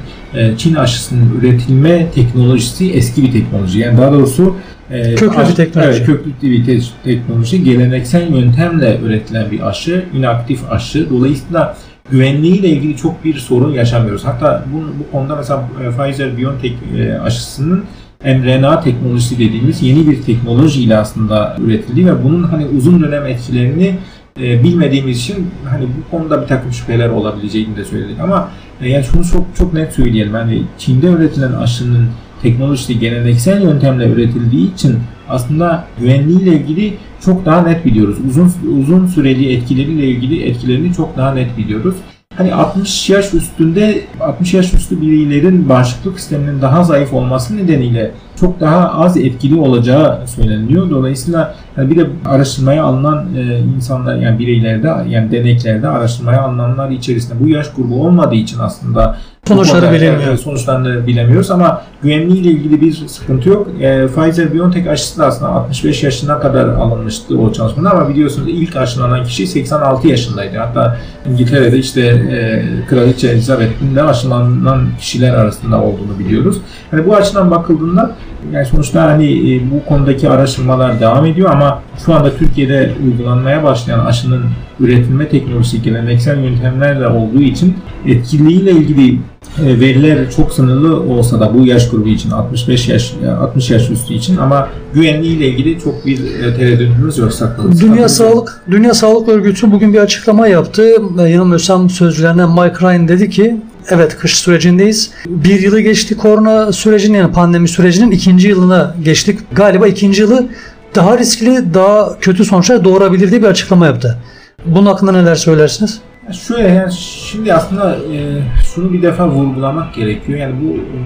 [0.58, 3.78] Çin aşısının üretilme teknolojisi eski bir teknoloji.
[3.78, 4.56] Yani daha doğrusu
[4.90, 5.98] e, köklü bir teknoloji.
[5.98, 7.64] Evet, köklü bir teknoloji.
[7.64, 11.10] Geleneksel yöntemle üretilen bir aşı, inaktif aşı.
[11.10, 11.76] Dolayısıyla
[12.10, 14.24] güvenliğiyle ilgili çok bir sorun yaşamıyoruz.
[14.24, 17.84] Hatta bu, bu konuda mesela e, Pfizer-BioNTech e, aşısının
[18.24, 23.94] mRNA teknolojisi dediğimiz yeni bir teknoloji ile aslında üretildi ve bunun hani uzun dönem etkilerini
[24.40, 29.04] e, bilmediğimiz için hani bu konuda bir takım şüpheler olabileceğini de söyledik ama e, yani
[29.04, 32.08] şunu çok çok net söyleyelim hani Çin'de üretilen aşının
[32.42, 34.96] teknolojisi geleneksel yöntemle üretildiği için
[35.28, 38.16] aslında güvenliğiyle ilgili çok daha net biliyoruz.
[38.28, 41.94] Uzun uzun süreli etkileriyle ilgili etkilerini çok daha net biliyoruz.
[42.36, 48.60] Hani 60 yaş üstünde 60 yaş üstü bireylerin bağışıklık sisteminin daha zayıf olması nedeniyle çok
[48.60, 50.90] daha az etkili olacağı söyleniyor.
[50.90, 57.44] Dolayısıyla yani bir de araştırmaya alınan e, insanlar yani bireylerde yani deneklerde araştırmaya alınanlar içerisinde
[57.44, 59.16] bu yaş grubu olmadığı için aslında
[59.48, 60.40] sonuçları bilemiyoruz.
[60.40, 63.68] Sonuçlarını bilemiyoruz ama güvenliğiyle ilgili bir sıkıntı yok.
[63.80, 69.24] E, Pfizer-BioNTech aşısı da aslında 65 yaşına kadar alınmıştı o çalışmada ama biliyorsunuz ilk aşılanan
[69.24, 70.58] kişi 86 yaşındaydı.
[70.58, 70.98] Hatta
[71.30, 76.58] İngiltere'de işte e, Kraliçe Elizabeth'in de aşılanan kişiler arasında olduğunu biliyoruz.
[76.92, 78.14] Yani bu açıdan bakıldığında
[78.52, 84.04] yani sonuçta hani e, bu konudaki araştırmalar devam ediyor ama şu anda Türkiye'de uygulanmaya başlayan
[84.04, 84.44] aşının
[84.80, 87.76] üretilme teknolojisi geleneksel yöntemlerle olduğu için
[88.06, 89.18] etkiliğiyle ilgili
[89.62, 94.14] e, veriler çok sınırlı olsa da bu yaş grubu için 65 yaş 60 yaş üstü
[94.14, 97.82] için ama güvenliği ile ilgili çok bir e, tereddütümüz yok saklımız.
[97.82, 100.82] Dünya Sağlık Dünya Sağlık Örgütü bugün bir açıklama yaptı.
[101.18, 103.56] Yanılmıyorsam sözcülerinden Mike Ryan dedi ki
[103.90, 105.10] Evet kış sürecindeyiz.
[105.26, 109.38] Bir yılı geçti korona sürecinin yani pandemi sürecinin ikinci yılına geçtik.
[109.52, 110.46] Galiba ikinci yılı
[110.94, 114.18] daha riskli, daha kötü sonuçlar doğurabilir diye bir açıklama yaptı.
[114.66, 116.00] Bunun hakkında neler söylersiniz?
[116.32, 118.42] Şöyle yani şimdi aslında e,
[118.74, 120.38] şunu bir defa vurgulamak gerekiyor.
[120.38, 121.00] Yani bu e,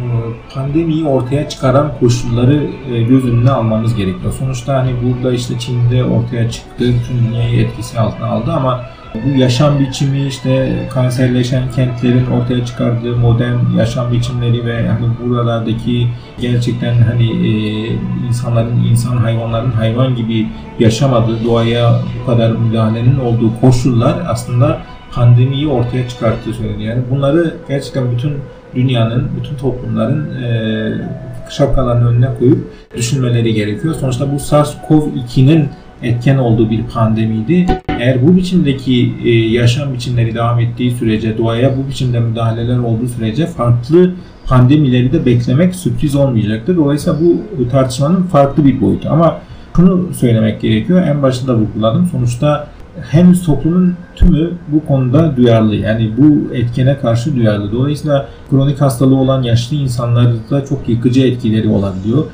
[0.54, 4.32] pandemiyi ortaya çıkaran koşulları e, göz önüne almamız gerekiyor.
[4.38, 9.80] Sonuçta hani burada işte Çin'de ortaya çıktı, tüm dünyayı etkisi altına aldı ama bu yaşam
[9.80, 16.08] biçimi işte kanserleşen kentlerin ortaya çıkardığı modern yaşam biçimleri ve hani buralardaki
[16.40, 17.50] gerçekten hani e,
[18.28, 20.48] insanların insan hayvanların hayvan gibi
[20.78, 24.78] yaşamadığı doğaya bu kadar müdahalenin olduğu koşullar aslında
[25.12, 26.96] pandemiyi ortaya çıkarttığı söyleniyor.
[26.96, 28.32] Yani bunları gerçekten bütün
[28.74, 30.50] dünyanın, bütün toplumların e,
[31.50, 33.94] şapkalarının önüne koyup düşünmeleri gerekiyor.
[33.94, 35.68] Sonuçta bu SARS-CoV-2'nin
[36.02, 37.66] etken olduğu bir pandemiydi.
[37.98, 43.46] Eğer bu biçimdeki e, yaşam biçimleri devam ettiği sürece, doğaya bu biçimde müdahaleler olduğu sürece
[43.46, 44.12] farklı
[44.46, 46.76] pandemileri de beklemek sürpriz olmayacaktır.
[46.76, 49.08] Dolayısıyla bu tartışmanın farklı bir boyutu.
[49.10, 49.38] Ama
[49.76, 51.02] şunu söylemek gerekiyor.
[51.06, 52.06] En başında vurguladım.
[52.06, 52.66] Sonuçta
[53.10, 55.74] henüz toplumun tümü bu konuda duyarlı.
[55.74, 57.72] Yani bu etkene karşı duyarlı.
[57.72, 62.24] Dolayısıyla kronik hastalığı olan yaşlı insanlarda çok yıkıcı etkileri olabiliyor.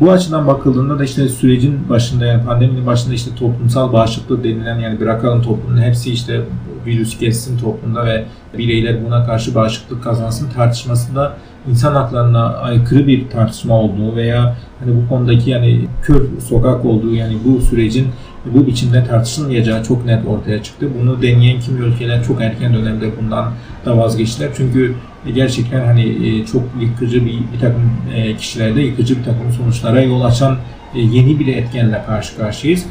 [0.00, 5.00] Bu açıdan bakıldığında da işte sürecin başında yani pandeminin başında işte toplumsal bağışıklık denilen yani
[5.00, 6.40] bırakalım toplumun hepsi işte
[6.86, 8.24] virüs geçsin toplumda ve
[8.58, 11.36] bireyler buna karşı bağışıklık kazansın tartışmasında
[11.70, 17.36] insan haklarına aykırı bir tartışma olduğu veya hani bu konudaki yani kör sokak olduğu yani
[17.44, 18.08] bu sürecin
[18.46, 20.88] bu biçimde tartışılmayacağı çok net ortaya çıktı.
[21.00, 23.52] Bunu deneyen kimi ülkeler çok erken dönemde bundan
[23.84, 24.50] da vazgeçtiler.
[24.56, 24.94] Çünkü
[25.34, 30.24] gerçekten hani e, çok yıkıcı bir, bir takım e, kişilerde yıkıcı bir takım sonuçlara yol
[30.24, 30.56] açan
[30.94, 32.84] e, yeni bir etkenle karşı karşıyayız.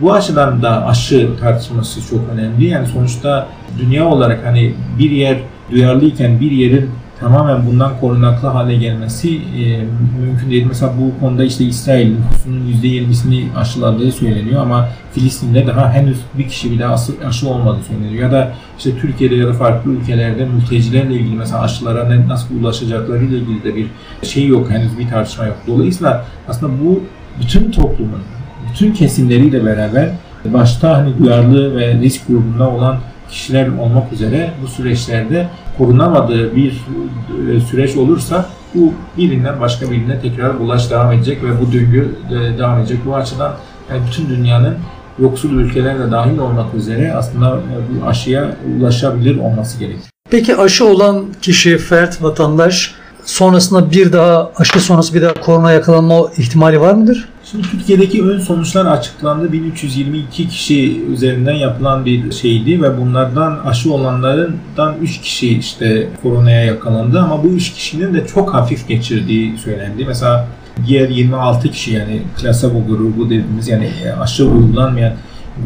[0.00, 2.66] Bu açıdan da aşı tartışması çok önemli.
[2.66, 3.48] Yani sonuçta
[3.78, 5.38] dünya olarak hani bir yer
[5.70, 6.90] duyarlıyken bir yerin
[7.20, 9.84] tamamen bundan korunaklı hale gelmesi e,
[10.20, 10.66] mümkün değil.
[10.68, 16.70] Mesela bu konuda işte İsrail nüfusunun %20'sini aşıladığı söyleniyor ama Filistin'de daha henüz bir kişi
[16.70, 18.22] bile aşı, aşı olmadığı söyleniyor.
[18.22, 23.36] Ya da işte Türkiye'de ya da farklı ülkelerde mültecilerle ilgili mesela aşılara nasıl ulaşacakları ile
[23.36, 23.86] ilgili de bir
[24.22, 24.70] şey yok.
[24.70, 25.56] Henüz bir tartışma yok.
[25.66, 27.02] Dolayısıyla aslında bu
[27.40, 28.20] bütün toplumun,
[28.70, 30.10] bütün kesimleriyle beraber
[30.44, 32.96] başta hani duyarlı ve risk grubunda olan
[33.30, 35.48] kişiler olmak üzere bu süreçlerde
[35.78, 36.84] korunamadığı bir
[37.56, 42.16] e, süreç olursa bu birinden başka birine tekrar bulaş devam edecek ve bu döngü
[42.58, 42.98] devam edecek.
[43.06, 43.54] Bu açıdan
[43.90, 44.76] yani bütün dünyanın
[45.18, 50.04] yoksul ülkeler de dahil olmak üzere aslında e, bu aşıya ulaşabilir olması gerekiyor.
[50.30, 52.94] Peki aşı olan kişi, fert, vatandaş
[53.24, 57.28] sonrasında bir daha aşı sonrası bir daha korona yakalanma ihtimali var mıdır?
[57.50, 59.52] Şimdi Türkiye'deki ön sonuçlar açıklandı.
[59.52, 67.20] 1322 kişi üzerinden yapılan bir şeydi ve bunlardan aşı olanlardan 3 kişi işte koronaya yakalandı
[67.20, 70.04] ama bu 3 kişinin de çok hafif geçirdiği söylendi.
[70.04, 70.48] Mesela
[70.86, 73.90] diğer 26 kişi yani klasabo grubu dediğimiz yani
[74.20, 75.12] aşı uygulanmayan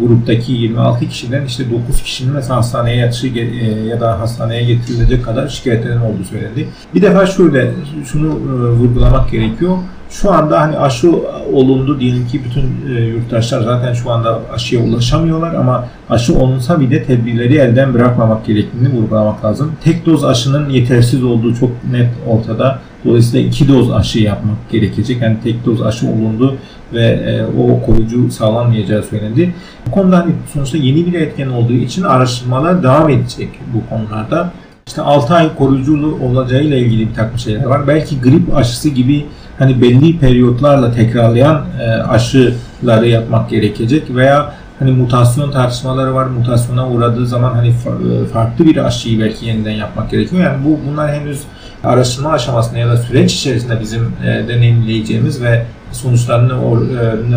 [0.00, 5.48] gruptaki 26 kişiden işte 9 kişinin mesela hastaneye yatışı e, ya da hastaneye getirilecek kadar
[5.48, 6.68] şikayetlerin olduğu söylendi.
[6.94, 7.70] Bir defa şöyle
[8.12, 9.78] şunu e, vurgulamak gerekiyor.
[10.14, 11.12] Şu anda hani aşı
[11.52, 17.04] olundu diyelim ki bütün e, yurttaşlar zaten şu anda aşıya ulaşamıyorlar ama aşı olunsa bile
[17.04, 19.72] tedbirleri elden bırakmamak gerektiğini vurgulamak lazım.
[19.84, 22.78] Tek doz aşının yetersiz olduğu çok net ortada.
[23.04, 25.22] Dolayısıyla iki doz aşı yapmak gerekecek.
[25.22, 26.56] Yani tek doz aşı olundu
[26.92, 29.54] ve e, o koruyucu sağlanmayacağı söylendi.
[29.86, 34.52] Bu konuda hani sonuçta yeni bir etken olduğu için araştırmalar devam edecek bu konularda.
[34.86, 37.88] İşte 6 ay koruyuculu olacağıyla ilgili bir takım şeyler var.
[37.88, 39.24] Belki grip aşısı gibi
[39.58, 46.26] hani belli periyotlarla tekrarlayan e, aşıları yapmak gerekecek veya hani mutasyon tartışmaları var.
[46.26, 50.42] Mutasyona uğradığı zaman hani e, farklı bir aşıyı belki yeniden yapmak gerekiyor.
[50.42, 51.42] Yani bu bunlar henüz
[51.84, 56.52] araştırma aşamasında ya da süreç içerisinde bizim e, deneyimleyeceğimiz ve sonuçlarını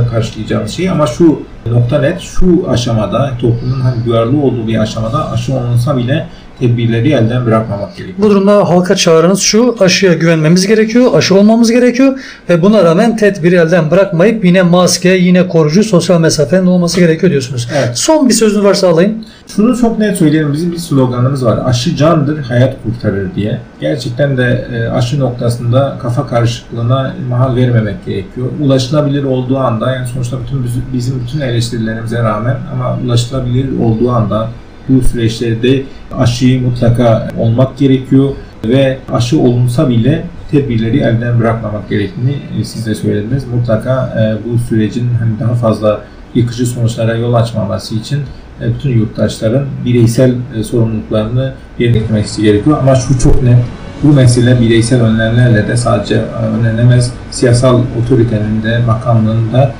[0.03, 1.41] e, karşılayacağımız şey ama şu
[1.72, 6.28] nokta net şu aşamada toplumun hani duyarlı olduğu bir aşamada aşı olunsa bile
[6.60, 8.18] tedbirleri elden bırakmamak gerekiyor.
[8.18, 13.55] Bu durumda halka çağrınız şu, aşıya güvenmemiz gerekiyor, aşı olmamız gerekiyor ve buna rağmen tedbiri
[13.55, 17.68] elden bırakmayıp yine maske, yine koruyucu, sosyal mesafenin olması gerekiyor diyorsunuz.
[17.78, 17.97] Evet.
[17.97, 19.14] Son bir sözünüz varsa alayım.
[19.55, 20.53] Şunu çok net söyleyelim.
[20.53, 21.60] Bizim bir sloganımız var.
[21.66, 23.60] Aşı candır, hayat kurtarır diye.
[23.82, 28.47] Gerçekten de e, aşı noktasında kafa karışıklığına mahal vermemek gerekiyor.
[28.62, 34.49] Ulaşılabilir olduğu anda yani sonuçta bütün bizim bütün eleştirilerimize rağmen ama ulaşılabilir olduğu anda
[34.89, 35.83] bu süreçlerde
[36.17, 38.29] aşıyı mutlaka olmak gerekiyor.
[38.65, 43.43] ve aşı olunsa bile tedbirleri elden bırakmamak gerektiğini e, siz de söylediniz.
[43.47, 46.01] Mutlaka e, bu sürecin hani daha fazla
[46.35, 48.19] yıkıcı sonuçlara yol açmaması için
[48.61, 50.31] e, bütün yurttaşların bireysel
[50.63, 52.77] sorumluluklarını yerine getirmesi gerekiyor.
[52.81, 53.57] Ama şu çok net,
[54.03, 57.13] bu mesele bireysel önlemlerle de sadece önlenemez.
[57.31, 59.73] Siyasal otoritenin de, bakanlığın da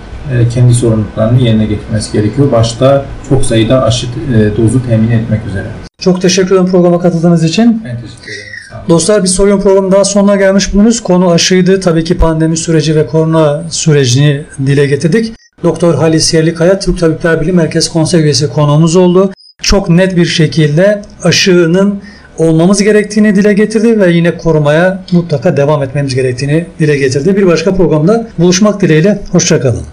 [0.54, 2.52] kendi sorumluluklarını yerine getirmesi gerekiyor.
[2.52, 5.68] Başta çok sayıda aşı e, dozu temin etmek üzere.
[6.02, 7.82] Çok teşekkür ederim programa katıldığınız için.
[7.86, 8.58] Ben teşekkür ederim.
[8.90, 11.04] Dostlar bir soruyorum programı daha sonuna gelmiş bulunuz.
[11.04, 11.80] Konu aşıydı.
[11.80, 15.34] Tabii ki pandemi süreci ve korona sürecini dile getirdik.
[15.64, 19.32] Doktor Halis Yerlikaya Türk Tabipler Birliği Merkez Konsey Üyesi konuğumuz oldu.
[19.62, 22.02] Çok net bir şekilde aşının
[22.38, 27.38] olmamız gerektiğini dile getirdi ve yine korumaya mutlaka devam etmemiz gerektiğini dile getirdi.
[27.38, 29.22] Bir başka programda buluşmak dileğiyle.
[29.32, 29.84] Hoşçakalın.